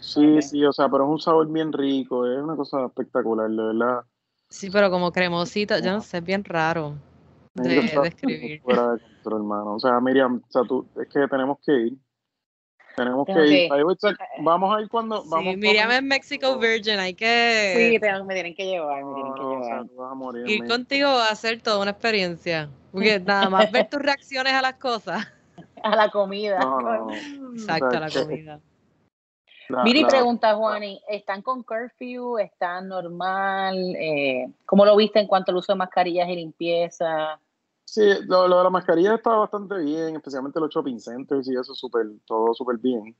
Sí, 0.00 0.42
sí, 0.42 0.64
o 0.64 0.72
sea, 0.72 0.88
pero 0.88 1.04
es 1.04 1.10
un 1.10 1.20
sabor 1.20 1.50
bien 1.50 1.72
rico, 1.72 2.26
es 2.26 2.42
una 2.42 2.56
cosa 2.56 2.86
espectacular, 2.86 3.48
de 3.48 3.62
verdad. 3.62 4.00
Sí, 4.48 4.68
pero 4.70 4.90
como 4.90 5.12
cremosito, 5.12 5.78
yo 5.78 5.92
no 5.92 6.00
sé, 6.00 6.18
es 6.18 6.24
bien 6.24 6.44
raro 6.44 6.96
de, 7.54 8.00
describir. 8.02 8.60
Fuera 8.62 8.92
de 8.92 9.00
control, 9.00 9.40
hermano. 9.40 9.74
O 9.74 9.80
sea, 9.80 10.00
Miriam, 10.00 10.42
o 10.46 10.52
sea, 10.52 10.62
tú, 10.64 10.86
es 11.00 11.08
que 11.08 11.26
tenemos 11.28 11.58
que 11.64 11.72
ir. 11.72 11.98
Tenemos 12.96 13.26
que 13.26 13.46
ir. 13.46 13.70
vamos 14.40 14.76
a 14.76 14.80
ir 14.80 14.88
cuando. 14.88 15.24
Vamos, 15.24 15.52
sí, 15.52 15.56
Miriam 15.56 15.90
es 15.90 16.02
Mexico 16.02 16.58
Virgin, 16.58 16.98
hay 16.98 17.14
que. 17.14 17.74
Sí, 17.76 17.98
me 18.24 18.34
tienen 18.34 18.54
que 18.54 18.66
llevar, 18.66 19.04
me 19.04 19.14
tienen 19.14 19.34
que 19.34 19.42
llevar. 19.42 19.86
vas 19.96 20.12
a 20.12 20.14
morir, 20.14 20.48
ir 20.48 20.68
contigo 20.68 21.08
va 21.08 21.28
a 21.28 21.34
ser 21.34 21.60
toda 21.60 21.78
una 21.78 21.92
experiencia. 21.92 22.68
Porque 22.90 23.18
nada 23.20 23.48
más 23.48 23.72
ver 23.72 23.88
tus 23.88 24.00
reacciones 24.00 24.52
a 24.52 24.62
las 24.62 24.74
cosas. 24.74 25.26
A 25.82 25.96
la 25.96 26.10
comida. 26.10 26.58
Exacto, 27.54 27.96
a 27.96 28.00
la 28.00 28.10
comida. 28.10 28.60
Miri 29.84 30.04
pregunta, 30.04 30.54
Juani, 30.54 31.00
¿están 31.08 31.40
con 31.40 31.62
curfew? 31.62 32.38
¿Están 32.38 32.88
normal? 32.88 33.96
Eh, 33.96 34.46
¿Cómo 34.66 34.84
lo 34.84 34.96
viste 34.96 35.18
en 35.18 35.26
cuanto 35.26 35.50
al 35.50 35.56
uso 35.56 35.72
de 35.72 35.78
mascarillas 35.78 36.28
y 36.28 36.36
limpieza? 36.36 37.40
Sí, 37.92 38.00
lo, 38.26 38.44
de 38.44 38.48
la 38.48 38.70
mascarilla 38.70 39.16
está 39.16 39.32
bastante 39.32 39.76
bien, 39.80 40.16
especialmente 40.16 40.58
los 40.58 40.74
shopping 40.74 40.98
centers 40.98 41.46
y 41.46 41.54
eso 41.54 41.74
súper, 41.74 42.06
todo 42.24 42.54
súper 42.54 42.78
bien. 42.78 43.14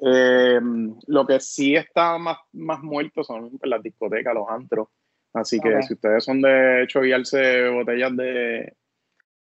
Eh, 0.00 0.60
lo 1.08 1.26
que 1.26 1.40
sí 1.40 1.74
está 1.74 2.18
más, 2.18 2.36
más 2.52 2.80
muerto 2.84 3.24
son 3.24 3.50
las 3.64 3.82
discotecas, 3.82 4.32
los 4.32 4.48
antros. 4.48 4.86
Así 5.32 5.58
que 5.58 5.82
si 5.82 5.94
ustedes 5.94 6.22
son 6.22 6.40
de 6.40 6.84
hecho 6.84 7.00
guiarse 7.00 7.68
botellas 7.70 8.16
de 8.16 8.76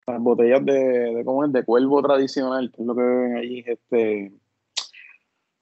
las 0.07 0.19
botellas 0.19 0.65
de, 0.65 0.73
de, 0.73 1.25
¿cómo 1.27 1.45
es? 1.45 1.53
de 1.53 1.63
cuervo 1.63 2.01
tradicional, 2.01 2.73
que 2.75 2.81
es 2.81 2.87
lo 2.87 2.95
que 2.95 3.03
ven 3.03 3.37
allí, 3.37 3.63
este 3.67 4.33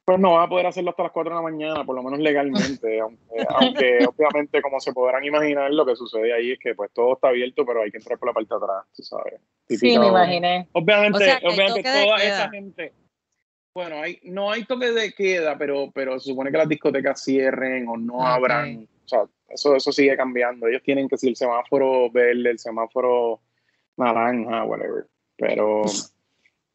pues 0.08 0.20
no 0.20 0.32
va 0.32 0.44
a 0.44 0.48
poder 0.48 0.64
hacerlo 0.64 0.88
hasta 0.88 1.02
las 1.02 1.12
4 1.12 1.30
de 1.30 1.36
la 1.36 1.42
mañana, 1.42 1.84
por 1.84 1.94
lo 1.94 2.02
menos 2.02 2.18
legalmente, 2.18 2.98
aunque, 3.50 4.06
obviamente 4.06 4.62
como 4.62 4.80
se 4.80 4.94
podrán 4.94 5.22
imaginar 5.22 5.70
lo 5.70 5.84
que 5.84 5.96
sucede 5.96 6.32
ahí 6.32 6.52
es 6.52 6.58
que 6.58 6.74
pues 6.74 6.90
todo 6.94 7.12
está 7.12 7.28
abierto, 7.28 7.66
pero 7.66 7.82
hay 7.82 7.90
que 7.90 7.98
entrar 7.98 8.18
por 8.18 8.28
la 8.28 8.32
parte 8.32 8.48
de 8.48 8.56
atrás, 8.56 8.86
tú 8.96 9.02
sabes. 9.02 9.34
sí, 9.68 9.98
me 9.98 10.06
imaginé. 10.06 10.66
Obviamente, 10.72 11.38
obviamente 11.44 11.82
toda 11.82 12.16
esa 12.22 12.48
gente, 12.48 12.94
bueno, 13.74 13.96
hay, 14.00 14.18
no 14.22 14.50
hay 14.50 14.64
toque 14.64 14.92
de 14.92 15.12
queda, 15.12 15.58
pero, 15.58 15.90
pero 15.94 16.18
se 16.18 16.30
supone 16.30 16.50
que 16.50 16.56
las 16.56 16.68
discotecas 16.70 17.22
cierren 17.22 17.86
o 17.86 17.98
no 17.98 18.26
abran, 18.26 18.88
o 19.04 19.08
sea, 19.08 19.24
eso, 19.50 19.76
eso 19.76 19.92
sigue 19.92 20.16
cambiando. 20.16 20.68
Ellos 20.68 20.82
tienen 20.82 21.06
que 21.06 21.18
si 21.18 21.28
el 21.28 21.36
semáforo 21.36 22.10
verde, 22.10 22.48
el 22.48 22.58
semáforo 22.58 23.42
naranja, 23.98 24.64
whatever, 24.64 25.06
pero 25.36 25.82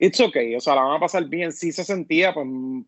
it's 0.04 0.20
okay, 0.20 0.54
o 0.54 0.60
sea, 0.60 0.76
la 0.76 0.82
van 0.84 0.98
a 0.98 1.00
pasar 1.00 1.26
bien. 1.30 1.54
Sí 1.54 1.72
se 1.72 1.86
sentía, 1.86 2.34
pues, 2.34 2.46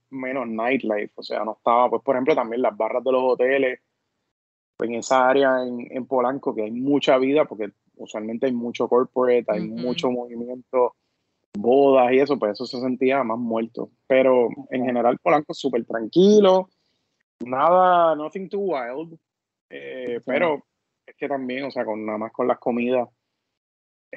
menos 0.10 0.48
nightlife, 0.48 1.14
o 1.16 1.24
sea, 1.24 1.46
no 1.46 1.54
estaba, 1.54 1.90
pues, 1.90 2.02
por 2.04 2.16
ejemplo, 2.16 2.36
también 2.36 2.62
las 2.62 2.76
barras 2.76 3.04
de 3.06 3.12
los 3.14 3.24
hoteles, 3.24 3.80
pues, 4.76 4.90
en 4.90 4.98
esa 4.98 5.30
área 5.30 5.64
en, 5.66 5.88
en 5.90 6.06
Polanco, 6.06 6.54
que 6.54 6.64
hay 6.64 6.72
mucha 6.72 7.18
vida, 7.18 7.46
porque 7.46 7.72
usualmente 7.96 8.48
hay 8.48 8.52
mucho 8.52 8.90
corporate, 8.90 9.46
hay 9.48 9.62
mucho 9.62 10.12
movimiento, 10.12 10.96
bodas 11.58 12.12
y 12.12 12.20
eso, 12.20 12.38
pues 12.38 12.52
eso 12.52 12.66
se 12.66 12.82
sentía 12.82 13.24
más 13.24 13.40
muerto. 13.40 13.92
Pero 14.08 14.50
en 14.70 14.84
general, 14.84 15.18
Polanco 15.20 15.54
súper 15.54 15.86
tranquilo, 15.86 16.70
nada, 17.46 18.14
nothing 18.16 18.50
too 18.50 18.60
wild, 18.60 19.18
eh, 19.70 20.20
pero 20.26 20.66
es 21.06 21.16
que 21.16 21.30
también, 21.30 21.64
o 21.64 21.72
sea, 21.72 21.86
con 21.86 22.06
nada 22.06 22.18
más 22.18 22.34
con 22.34 22.50
las 22.50 22.60
comidas 22.60 23.08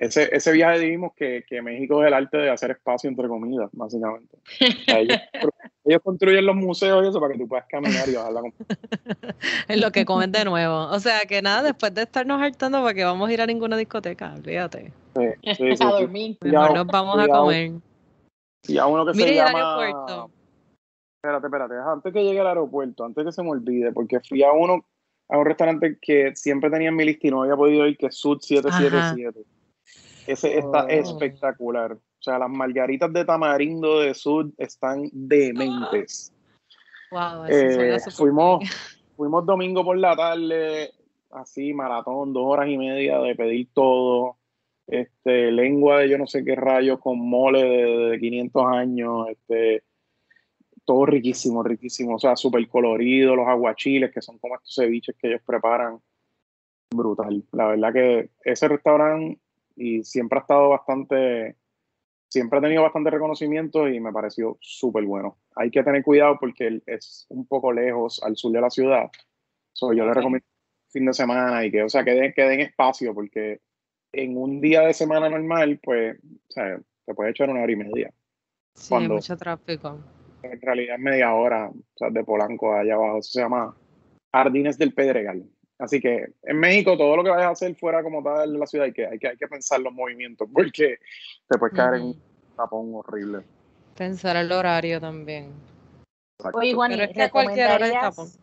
ese, 0.00 0.28
ese 0.34 0.52
viaje 0.52 0.78
dijimos 0.78 1.12
que, 1.14 1.44
que, 1.48 1.60
México 1.62 2.02
es 2.02 2.08
el 2.08 2.14
arte 2.14 2.36
de 2.36 2.50
hacer 2.50 2.70
espacio 2.70 3.08
entre 3.08 3.28
comidas, 3.28 3.68
básicamente. 3.72 4.38
ellos, 5.84 6.02
construyen 6.02 6.46
los 6.46 6.56
museos 6.56 7.04
y 7.04 7.08
eso 7.08 7.20
para 7.20 7.32
que 7.32 7.40
tú 7.40 7.48
puedas 7.48 7.66
caminar 7.68 8.08
y 8.08 8.14
bajar 8.14 8.32
con... 8.34 8.52
Es 9.68 9.80
lo 9.80 9.90
que 9.90 10.04
comen 10.04 10.32
de 10.32 10.44
nuevo. 10.44 10.86
O 10.90 11.00
sea 11.00 11.20
que 11.28 11.42
nada, 11.42 11.62
después 11.62 11.92
de 11.94 12.02
estarnos 12.02 12.40
hartando 12.40 12.82
para 12.82 12.94
que 12.94 13.04
vamos 13.04 13.28
a 13.28 13.32
ir 13.32 13.40
a 13.40 13.46
ninguna 13.46 13.76
discoteca, 13.76 14.34
olvídate. 14.34 14.92
Sí, 15.16 15.54
sí, 15.56 15.76
sí, 15.76 15.78
a 15.84 15.86
dormir. 15.86 16.38
Mejor 16.42 16.74
nos 16.74 16.86
vamos 16.86 17.18
a 17.18 17.28
comer. 17.28 17.72
Y 18.66 18.78
a 18.78 18.86
uno 18.86 19.06
que 19.06 19.14
se 19.14 19.34
llama... 19.34 19.80
aeropuerto. 19.80 20.30
Espérate, 21.16 21.46
espérate, 21.46 21.74
antes 21.74 22.12
que 22.12 22.22
llegue 22.22 22.40
al 22.40 22.46
aeropuerto, 22.46 23.04
antes 23.04 23.24
que 23.24 23.32
se 23.32 23.42
me 23.42 23.50
olvide, 23.50 23.92
porque 23.92 24.20
fui 24.20 24.42
a 24.44 24.52
uno, 24.52 24.84
a 25.28 25.36
un 25.38 25.44
restaurante 25.44 25.98
que 26.00 26.36
siempre 26.36 26.70
tenía 26.70 26.90
en 26.90 26.96
mi 26.96 27.04
lista 27.04 27.26
y 27.26 27.30
no 27.30 27.42
había 27.42 27.56
podido 27.56 27.86
ir, 27.88 27.98
que 27.98 28.06
es 28.06 28.14
Sud 28.14 28.38
777. 28.40 29.57
Ese 30.28 30.58
está 30.58 30.84
oh. 30.84 30.88
espectacular. 30.88 31.92
O 31.92 32.22
sea, 32.22 32.38
las 32.38 32.50
margaritas 32.50 33.12
de 33.12 33.24
tamarindo 33.24 34.00
de 34.00 34.12
Sud 34.12 34.52
están 34.58 35.08
dementes. 35.12 36.32
Wow, 37.10 37.46
eh, 37.48 37.98
fuimos, 38.14 38.64
fuimos 39.16 39.46
domingo 39.46 39.82
por 39.82 39.96
la 39.96 40.14
tarde, 40.14 40.90
así, 41.30 41.72
maratón, 41.72 42.34
dos 42.34 42.44
horas 42.44 42.68
y 42.68 42.76
media 42.76 43.18
de 43.20 43.34
pedir 43.34 43.68
todo. 43.72 44.36
Este, 44.86 45.52
lengua 45.52 46.00
de 46.00 46.08
yo 46.08 46.18
no 46.18 46.26
sé 46.26 46.44
qué 46.44 46.54
rayos 46.54 46.98
con 46.98 47.18
mole 47.18 47.62
de, 47.62 48.18
500 48.18 48.66
años, 48.66 49.28
este, 49.28 49.82
todo 50.84 51.04
riquísimo, 51.04 51.62
riquísimo, 51.62 52.16
o 52.16 52.18
sea, 52.18 52.36
súper 52.36 52.66
colorido, 52.68 53.36
los 53.36 53.46
aguachiles, 53.46 54.10
que 54.12 54.22
son 54.22 54.38
como 54.38 54.56
estos 54.56 54.74
ceviches 54.74 55.14
que 55.18 55.28
ellos 55.28 55.42
preparan, 55.44 56.00
brutal. 56.90 57.44
La 57.52 57.68
verdad 57.68 57.92
que 57.92 58.30
ese 58.42 58.66
restaurante 58.66 59.38
y 59.78 60.02
siempre 60.02 60.38
ha 60.38 60.42
estado 60.42 60.70
bastante, 60.70 61.56
siempre 62.28 62.58
ha 62.58 62.62
tenido 62.62 62.82
bastante 62.82 63.10
reconocimiento 63.10 63.88
y 63.88 64.00
me 64.00 64.12
pareció 64.12 64.58
súper 64.60 65.04
bueno. 65.04 65.38
Hay 65.54 65.70
que 65.70 65.82
tener 65.82 66.02
cuidado 66.02 66.36
porque 66.38 66.82
es 66.86 67.26
un 67.28 67.46
poco 67.46 67.72
lejos 67.72 68.20
al 68.22 68.36
sur 68.36 68.52
de 68.52 68.60
la 68.60 68.70
ciudad. 68.70 69.10
So, 69.72 69.92
yo 69.92 70.04
le 70.04 70.14
recomiendo 70.14 70.46
fin 70.88 71.06
de 71.06 71.14
semana 71.14 71.64
y 71.64 71.70
que, 71.70 71.82
o 71.82 71.88
sea, 71.88 72.04
que 72.04 72.14
den, 72.14 72.32
que 72.32 72.42
den 72.42 72.60
espacio 72.60 73.14
porque 73.14 73.60
en 74.12 74.36
un 74.36 74.60
día 74.60 74.82
de 74.82 74.94
semana 74.94 75.28
normal, 75.28 75.78
pues, 75.82 76.18
o 76.18 76.52
sea, 76.52 76.80
te 77.04 77.14
puede 77.14 77.30
echar 77.30 77.50
una 77.50 77.62
hora 77.62 77.72
y 77.72 77.76
media. 77.76 78.12
Sí, 78.74 78.94
mucho 78.94 79.36
tráfico. 79.36 79.98
En 80.42 80.60
realidad 80.60 80.96
es 80.96 81.02
media 81.02 81.34
hora, 81.34 81.68
o 81.68 81.96
sea, 81.96 82.10
de 82.10 82.24
Polanco 82.24 82.74
allá 82.74 82.94
abajo. 82.94 83.18
Eso 83.18 83.32
se 83.32 83.40
llama 83.40 83.76
Jardines 84.32 84.78
del 84.78 84.94
Pedregal. 84.94 85.44
Así 85.78 86.00
que 86.00 86.26
en 86.42 86.58
México 86.58 86.96
todo 86.98 87.16
lo 87.16 87.22
que 87.22 87.30
vayas 87.30 87.46
a 87.46 87.50
hacer 87.50 87.74
fuera 87.76 88.02
como 88.02 88.22
tal 88.22 88.52
de 88.52 88.58
la 88.58 88.66
ciudad 88.66 88.86
hay 88.86 88.92
que, 88.92 89.06
hay 89.06 89.18
que, 89.18 89.28
hay 89.28 89.36
que 89.36 89.46
pensar 89.46 89.80
los 89.80 89.92
movimientos 89.92 90.48
porque 90.52 90.98
te 91.48 91.58
puedes 91.58 91.76
caer 91.76 91.94
en 91.94 92.02
un 92.02 92.22
tapón 92.56 92.94
horrible. 92.94 93.44
Pensar 93.96 94.36
el 94.36 94.50
horario 94.50 95.00
también. 95.00 95.52
Oye, 96.52 96.74
Juan, 96.74 96.92
¿recomendarías, 96.96 98.38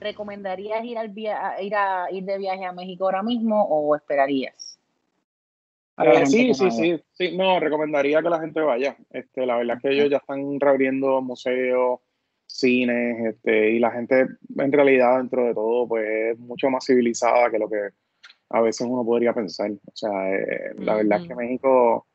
¿recomendarías 0.00 0.84
ir, 0.84 0.98
al 0.98 1.18
ir, 1.18 1.74
a, 1.74 2.10
ir 2.10 2.24
de 2.24 2.38
viaje 2.38 2.64
a 2.64 2.72
México 2.72 3.04
ahora 3.04 3.22
mismo 3.22 3.62
o 3.62 3.94
esperarías? 3.96 4.78
Eh, 5.98 6.26
sí, 6.26 6.54
sí, 6.54 6.70
sí, 6.70 7.02
sí, 7.12 7.36
no, 7.36 7.60
recomendaría 7.60 8.22
que 8.22 8.30
la 8.30 8.40
gente 8.40 8.60
vaya. 8.60 8.96
Este, 9.10 9.46
la 9.46 9.56
verdad 9.56 9.76
es 9.76 9.82
que 9.82 9.90
ellos 9.90 10.10
ya 10.10 10.16
están 10.18 10.58
reabriendo 10.58 11.20
museos, 11.20 12.00
cines, 12.58 13.34
este, 13.34 13.70
y 13.70 13.78
la 13.78 13.90
gente 13.90 14.26
en 14.56 14.72
realidad 14.72 15.18
dentro 15.18 15.44
de 15.44 15.54
todo 15.54 15.88
pues 15.88 16.06
es 16.32 16.38
mucho 16.38 16.70
más 16.70 16.84
civilizada 16.84 17.50
que 17.50 17.58
lo 17.58 17.68
que 17.68 17.88
a 18.50 18.60
veces 18.60 18.86
uno 18.88 19.04
podría 19.04 19.32
pensar. 19.32 19.70
O 19.70 19.92
sea, 19.94 20.34
eh, 20.34 20.74
la 20.78 20.96
verdad 20.96 21.22
es 21.22 21.28
que 21.28 21.34
México, 21.34 22.06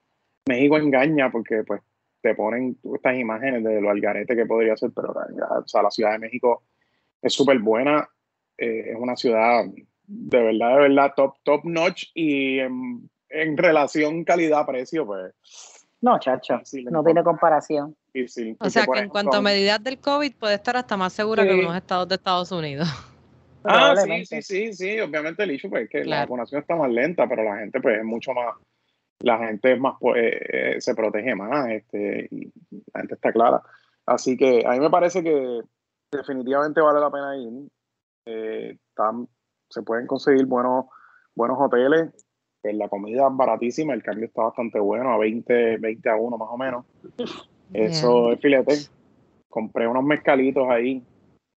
México 0.48 0.78
engaña 0.78 1.32
porque 1.32 1.64
pues 1.64 1.82
te 2.22 2.36
ponen 2.36 2.78
estas 2.96 3.18
imágenes 3.18 3.64
de 3.64 3.82
lo 3.82 3.90
algarete 3.90 4.36
que 4.36 4.46
podría 4.46 4.78
ser, 4.78 4.92
pero 4.96 5.12
o 5.12 5.68
sea, 5.68 5.84
la 5.84 5.92
Ciudad 5.92 6.14
de 6.14 6.20
México 6.20 6.64
es 7.22 7.34
súper 7.34 7.60
buena, 7.60 8.08
eh, 8.58 8.92
es 8.92 8.98
una 8.98 9.16
ciudad 9.16 9.66
de 10.10 10.42
verdad, 10.42 10.76
de 10.76 10.82
verdad 10.82 11.14
top, 11.16 11.36
top 11.44 11.66
notch 11.66 12.06
y 12.14 12.60
en 12.60 13.10
en 13.30 13.58
relación 13.58 14.24
calidad-precio, 14.24 15.06
pues. 15.06 15.34
No, 16.02 16.20
chacho, 16.20 16.62
no 16.92 17.04
tiene 17.04 17.24
comparación. 17.24 17.96
O 18.60 18.70
sea 18.70 18.86
que 18.86 19.00
en 19.00 19.10
cuanto 19.10 19.38
a 19.38 19.42
medidas 19.42 19.84
del 19.84 20.00
COVID 20.00 20.36
puede 20.36 20.56
estar 20.56 20.78
hasta 20.78 20.98
más 20.98 21.14
segura 21.14 21.44
que 21.44 21.54
unos 21.54 21.76
estados 21.76 22.08
de 22.08 22.16
Estados 22.16 22.52
Unidos. 22.52 22.88
Ah, 23.70 23.94
sí, 23.98 24.26
sí, 24.26 24.42
sí, 24.42 24.74
sí, 24.74 25.00
obviamente 25.02 25.44
el 25.44 25.52
hecho 25.52 25.70
pues, 25.70 25.84
es 25.84 25.90
que 25.90 26.06
la 26.06 26.22
vacunación 26.22 26.62
está 26.62 26.78
más 26.78 26.90
lenta, 26.90 27.28
pero 27.28 27.44
la 27.44 27.58
gente 27.58 27.82
pues 27.82 27.98
es 27.98 28.06
mucho 28.06 28.32
más, 28.34 28.56
la 29.20 29.40
gente 29.40 29.74
es 29.74 29.80
más, 29.80 29.96
pues, 30.00 30.16
eh, 30.24 30.76
se 30.80 30.96
protege 30.96 31.36
más, 31.36 31.70
este, 31.72 32.30
y 32.32 32.46
la 32.94 33.02
gente 33.02 33.16
está 33.16 33.34
clara. 33.34 33.62
Así 34.06 34.38
que 34.38 34.64
a 34.66 34.72
mí 34.72 34.80
me 34.80 34.90
parece 34.90 35.22
que 35.22 35.60
definitivamente 36.12 36.80
vale 36.80 37.02
la 37.02 37.12
pena 37.12 37.36
ir. 37.36 37.68
Eh, 38.26 38.78
se 39.70 39.82
pueden 39.82 40.08
conseguir 40.08 40.46
buenos, 40.46 40.86
buenos 41.36 41.58
hoteles, 41.60 42.26
pues 42.62 42.76
la 42.76 42.88
comida 42.88 43.28
es 43.28 43.36
baratísima, 43.36 43.94
el 43.94 44.04
cambio 44.04 44.28
está 44.28 44.44
bastante 44.44 44.80
bueno, 44.80 45.12
a 45.12 45.18
20, 45.18 45.78
20 45.78 46.10
a 46.10 46.16
1 46.16 46.38
más 46.38 46.50
o 46.50 46.58
menos. 46.58 46.86
Eso 47.74 48.32
es 48.32 48.40
filete. 48.40 48.74
Compré 49.50 49.88
unos 49.88 50.04
mezcalitos 50.04 50.68
ahí. 50.70 51.04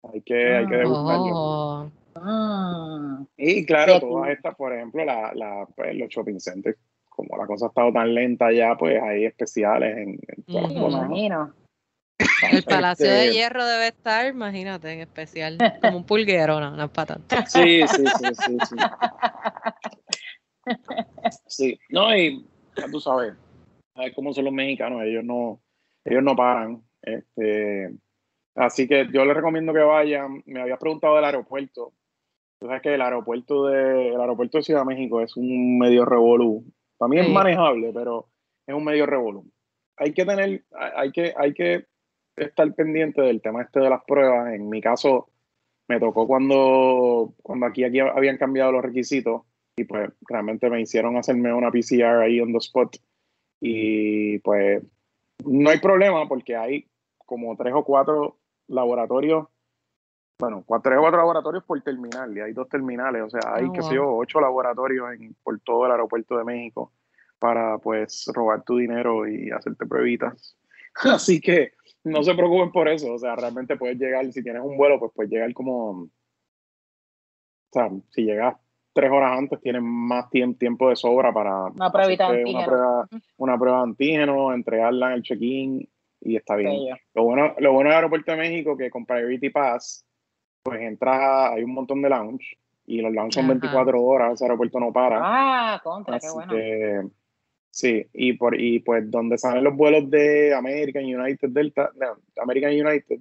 Hay 0.03 0.23
que, 0.23 0.57
hay 0.57 0.67
que 0.67 0.77
degustarlos. 0.77 1.33
Oh. 1.33 1.91
Ah. 2.15 3.25
Y 3.37 3.65
claro, 3.65 4.01
todas 4.01 4.31
estas, 4.31 4.55
por 4.57 4.75
ejemplo, 4.75 5.05
la, 5.05 5.33
la, 5.35 5.67
pues, 5.77 5.95
los 5.95 6.09
shopping 6.09 6.39
centers, 6.39 6.79
como 7.09 7.37
la 7.37 7.47
cosa 7.47 7.67
ha 7.67 7.69
estado 7.69 7.93
tan 7.93 8.15
lenta 8.15 8.53
ya, 8.53 8.77
pues 8.77 9.01
hay 9.03 9.25
especiales 9.25 9.97
en, 9.97 10.19
todas 10.47 10.73
las 10.73 10.83
cosas. 10.83 11.07
Imagino. 11.07 11.55
El 12.53 12.63
Palacio 12.65 13.07
de 13.07 13.27
este, 13.27 13.35
Hierro 13.35 13.65
debe 13.65 13.89
estar, 13.89 14.27
imagínate, 14.27 14.93
en 14.93 15.01
especial, 15.01 15.59
como 15.81 15.99
un 15.99 16.05
pulguero, 16.05 16.61
no, 16.61 16.77
no 16.77 16.85
es 16.85 16.91
para 16.91 17.19
tanto. 17.19 17.37
Sí, 17.47 17.83
sí, 17.87 18.05
sí, 18.07 18.27
sí, 18.35 18.59
sí. 18.69 18.77
Sí, 21.47 21.81
no, 21.91 22.15
y 22.15 22.45
ya 22.77 22.87
tú 22.91 23.01
sabes, 23.01 23.35
a 23.95 24.11
cómo 24.15 24.33
son 24.33 24.45
los 24.47 24.55
mexicanos, 24.55 25.03
ellos 25.03 25.25
no, 25.25 25.61
ellos 26.05 26.23
no 26.23 26.37
paran. 26.37 26.83
Este, 27.03 27.95
así 28.55 28.87
que 28.87 29.09
yo 29.13 29.25
les 29.25 29.37
recomiendo 29.37 29.73
que 29.73 29.81
vayan. 29.81 30.43
Me 30.47 30.61
habías 30.61 30.79
preguntado 30.79 31.17
del 31.17 31.25
aeropuerto. 31.25 31.93
Tú 32.59 32.67
sabes 32.67 32.83
que 32.83 32.95
el 32.95 33.01
aeropuerto 33.01 33.67
de, 33.67 34.09
el 34.09 34.21
aeropuerto 34.21 34.59
de 34.59 34.65
Ciudad 34.65 34.81
de 34.81 34.95
México 34.95 35.21
es 35.21 35.37
un 35.37 35.79
medio 35.79 36.05
revolú. 36.05 36.65
También 36.99 37.27
es 37.27 37.31
manejable, 37.31 37.91
pero 37.95 38.29
es 38.67 38.75
un 38.75 38.85
medio 38.85 39.07
revolú. 39.07 39.51
Hay 39.97 40.13
que 40.13 40.25
tener, 40.25 40.65
hay 40.73 41.13
que, 41.13 41.33
hay 41.37 41.55
que 41.55 41.87
estar 42.37 42.75
pendiente 42.75 43.23
del 43.23 43.41
tema 43.41 43.63
este 43.63 43.81
de 43.81 43.91
las 43.91 44.05
pruebas. 44.05 44.53
En 44.53 44.69
mi 44.69 44.81
caso, 44.81 45.31
me 45.89 45.99
tocó 45.99 46.27
cuando, 46.27 47.35
cuando 47.43 47.67
aquí, 47.67 47.85
aquí 47.85 48.01
habían 48.01 48.37
cambiado 48.37 48.73
los 48.73 48.83
requisitos 48.83 49.43
y 49.77 49.85
pues 49.85 50.11
realmente 50.29 50.69
me 50.69 50.81
hicieron 50.81 51.17
hacerme 51.17 51.53
una 51.53 51.71
PCR 51.71 52.23
ahí 52.23 52.41
on 52.41 52.53
the 52.53 52.59
spot 52.59 52.97
y 53.61 54.39
pues 54.41 54.83
no 55.47 55.71
hay 55.71 55.79
problema 55.79 56.27
porque 56.29 56.57
hay 56.57 56.89
como 57.27 57.57
tres 57.57 57.73
o 57.75 57.85
cuatro 57.85 58.39
laboratorios, 58.69 59.47
bueno, 60.39 60.65
tres 60.83 60.99
o 60.99 61.01
cuatro 61.01 61.19
laboratorios 61.19 61.65
por 61.65 61.81
terminal 61.83 62.37
y 62.37 62.41
hay 62.41 62.53
dos 62.53 62.69
terminales, 62.69 63.23
o 63.23 63.31
sea, 63.31 63.55
hay, 63.55 63.71
que 63.73 63.83
sé 63.83 63.95
yo, 63.95 64.17
ocho 64.17 64.41
laboratorios 64.41 65.13
en, 65.13 65.37
por 65.43 65.61
todo 65.61 65.87
el 65.87 65.93
aeropuerto 65.93 66.37
de 66.39 66.45
México 66.45 66.93
para 67.39 67.79
pues 67.79 68.31
robar 68.35 68.63
tu 68.63 68.77
dinero 68.77 69.27
y 69.27 69.51
hacerte 69.51 69.87
pruebitas. 69.87 70.57
Así 70.95 71.41
que 71.41 71.73
no 72.05 72.23
se 72.23 72.35
preocupen 72.35 72.73
por 72.73 72.89
eso, 72.89 73.13
o 73.13 73.19
sea, 73.19 73.37
realmente 73.37 73.77
puedes 73.77 73.99
llegar, 73.99 74.31
si 74.33 74.43
tienes 74.43 74.63
un 74.63 74.77
vuelo, 74.77 74.99
pues 74.99 75.13
puedes 75.15 75.31
llegar 75.31 75.53
como, 75.53 75.91
o 75.91 76.09
sea, 77.73 77.91
si 78.11 78.25
llegas 78.25 78.57
tres 78.93 79.11
horas 79.11 79.39
antes 79.39 79.61
tienen 79.61 79.85
más 79.85 80.29
tiempo 80.31 80.89
de 80.89 80.97
sobra 80.97 81.33
para 81.33 81.65
una 81.67 81.91
prueba, 81.91 82.31
una 82.47 82.65
prueba, 82.65 83.09
una 83.37 83.59
prueba 83.59 83.77
de 83.79 83.85
antígeno, 83.85 84.53
entregarla 84.53 85.09
en 85.09 85.13
el 85.15 85.23
check-in 85.23 85.89
y 86.21 86.37
está 86.37 86.57
bien. 86.57 86.97
Lo 87.15 87.25
bueno, 87.25 87.55
lo 87.59 87.73
bueno 87.73 87.91
del 87.91 87.97
aeropuerto 87.97 88.33
de 88.33 88.39
México 88.39 88.77
que 88.77 88.91
con 88.91 89.07
Priority 89.07 89.51
Pass, 89.51 90.05
pues 90.63 90.81
entras, 90.81 91.53
hay 91.53 91.63
un 91.63 91.75
montón 91.75 92.03
de 92.03 92.11
lounge 92.11 92.59
y 92.87 93.01
los 93.01 93.13
lounge 93.13 93.35
son 93.35 93.49
24 93.49 94.03
horas, 94.03 94.35
ese 94.35 94.45
aeropuerto 94.45 94.81
no 94.81 94.93
para. 94.93 95.19
Ah, 95.23 95.81
contra, 95.83 96.19
qué 96.19 96.31
bueno. 96.31 97.11
sí, 97.71 98.07
y 98.13 98.33
por 98.35 98.61
y 98.61 98.81
pues 98.81 99.09
donde 99.11 99.39
salen 99.39 99.65
los 99.65 99.77
vuelos 99.77 100.11
de 100.11 100.55
American 100.55 101.05
United 101.05 101.51
Delta, 101.51 101.91
no, 101.97 102.19
American 102.43 102.73
United 102.73 103.21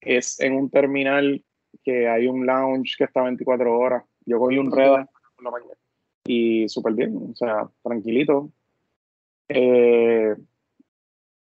es 0.00 0.40
en 0.40 0.54
un 0.54 0.70
terminal 0.70 1.42
que 1.82 2.08
hay 2.08 2.26
un 2.26 2.46
lounge 2.46 2.94
que 2.96 3.04
está 3.04 3.22
24 3.22 3.78
horas 3.78 4.04
yo 4.26 4.38
cogí 4.38 4.58
un 4.58 4.70
red 4.70 5.06
por 5.36 5.44
la 5.44 5.50
mañana 5.50 5.74
y 6.24 6.68
súper 6.68 6.94
bien, 6.94 7.30
o 7.32 7.36
sea, 7.36 7.68
tranquilito. 7.82 8.50
Eh, 9.48 10.34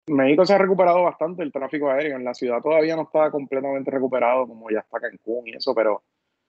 México 0.06 0.46
se 0.46 0.54
ha 0.54 0.58
recuperado 0.58 1.02
bastante 1.02 1.42
el 1.42 1.52
tráfico 1.52 1.90
aéreo. 1.90 2.16
En 2.16 2.24
la 2.24 2.34
ciudad 2.34 2.62
todavía 2.62 2.96
no 2.96 3.02
está 3.02 3.30
completamente 3.30 3.90
recuperado, 3.90 4.46
como 4.46 4.70
ya 4.70 4.80
está 4.80 5.00
Cancún 5.00 5.48
y 5.48 5.56
eso, 5.56 5.74
pero, 5.74 6.02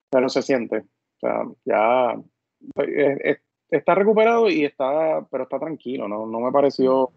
pero 0.09 0.29
se 0.29 0.41
siente. 0.41 0.77
O 0.77 1.19
sea, 1.19 1.43
ya 1.65 2.15
está 3.69 3.95
recuperado 3.95 4.49
y 4.49 4.65
está, 4.65 5.25
pero 5.29 5.43
está 5.43 5.59
tranquilo, 5.59 6.07
¿no? 6.07 6.25
No 6.25 6.39
me 6.39 6.51
pareció 6.51 7.11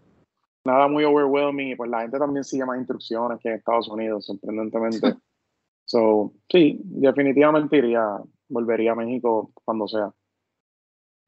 nada 0.65 0.89
muy 0.89 1.05
overwhelming 1.05 1.71
y 1.71 1.77
pues 1.77 1.91
la 1.91 2.03
gente 2.03 2.19
también 2.19 2.45
sigue 2.45 2.65
más 2.65 2.79
instrucciones 2.79 3.39
que 3.41 3.49
en 3.49 3.57
Estados 3.57 3.89
Unidos, 3.89 4.27
sorprendentemente. 4.27 5.15
So, 5.85 6.33
sí, 6.49 6.81
definitivamente 6.85 7.77
iría, 7.77 8.17
volvería 8.53 8.93
a 8.93 8.97
México 8.97 9.51
cuando 9.65 9.89
sea. 9.89 10.13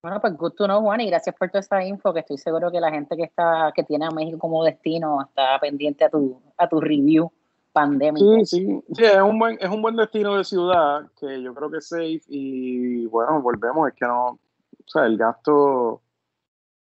Bueno, 0.03 0.21
pues 0.21 0.37
gusto, 0.37 0.69
¿no, 0.69 0.83
Juan? 0.83 1.01
Y 1.01 1.07
gracias 1.07 1.35
por 1.35 1.49
toda 1.49 1.61
esta 1.61 1.83
info, 1.83 2.13
que 2.13 2.21
estoy 2.21 2.37
seguro 2.37 2.71
que 2.71 2.79
la 2.79 2.91
gente 2.91 3.17
que 3.17 3.23
está, 3.23 3.73
que 3.75 3.85
tiene 3.85 4.05
a 4.05 4.11
México 4.11 4.39
como 4.39 4.63
destino 4.63 5.23
está 5.23 5.59
pendiente 5.59 6.05
a 6.05 6.11
tu, 6.11 6.43
a 6.59 6.69
tu 6.69 6.79
review 6.79 7.33
pandémico. 7.73 8.45
Sí, 8.45 8.45
sí, 8.45 8.83
sí, 8.93 9.05
es 9.05 9.23
un 9.23 9.39
buen, 9.39 9.57
es 9.59 9.69
un 9.71 9.81
buen 9.81 9.97
destino 9.97 10.37
de 10.37 10.45
ciudad 10.45 11.11
que 11.19 11.43
yo 11.43 11.55
creo 11.55 11.71
que 11.71 11.79
es 11.79 11.89
safe 11.89 12.21
y 12.29 13.07
bueno, 13.07 13.41
volvemos, 13.41 13.89
es 13.89 13.95
que 13.95 14.07
no, 14.07 14.27
o 14.29 14.39
sea, 14.87 15.07
el 15.07 15.17
gasto 15.17 16.03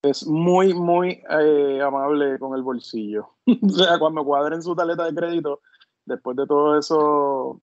es 0.02 0.24
muy, 0.26 0.72
muy 0.72 1.20
eh, 1.28 1.82
amable 1.82 2.38
con 2.38 2.54
el 2.54 2.62
bolsillo. 2.62 3.30
o 3.62 3.68
sea, 3.68 3.98
cuando 3.98 4.24
cuadren 4.24 4.62
su 4.62 4.76
tarjeta 4.76 5.06
de 5.06 5.14
crédito, 5.14 5.60
después 6.06 6.36
de 6.36 6.46
todo 6.46 6.78
eso, 6.78 7.60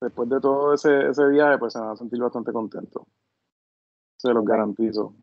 después 0.00 0.28
de 0.28 0.40
todo 0.40 0.74
ese, 0.74 1.08
ese 1.08 1.26
viaje, 1.28 1.58
pues 1.58 1.72
se 1.72 1.80
van 1.80 1.90
a 1.90 1.96
sentir 1.96 2.20
bastante 2.20 2.52
contento. 2.52 3.06
Se 4.16 4.32
los 4.32 4.44
garantizo. 4.44 5.14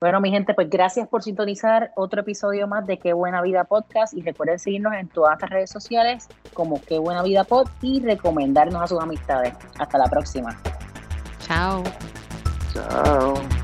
Bueno, 0.00 0.20
mi 0.20 0.30
gente, 0.30 0.52
pues 0.52 0.68
gracias 0.68 1.08
por 1.08 1.22
sintonizar 1.22 1.92
otro 1.96 2.20
episodio 2.20 2.68
más 2.68 2.86
de 2.86 2.98
Qué 2.98 3.14
Buena 3.14 3.40
Vida 3.40 3.64
Podcast 3.64 4.12
y 4.12 4.20
recuerden 4.20 4.58
seguirnos 4.58 4.92
en 4.92 5.08
todas 5.08 5.40
las 5.40 5.48
redes 5.48 5.70
sociales 5.70 6.28
como 6.52 6.78
Qué 6.82 6.98
Buena 6.98 7.22
Vida 7.22 7.44
Pod 7.44 7.68
y 7.80 8.00
recomendarnos 8.00 8.82
a 8.82 8.86
sus 8.86 9.00
amistades. 9.00 9.54
Hasta 9.78 9.96
la 9.96 10.06
próxima. 10.06 10.60
Chao. 11.38 11.82
Chao. 12.74 13.63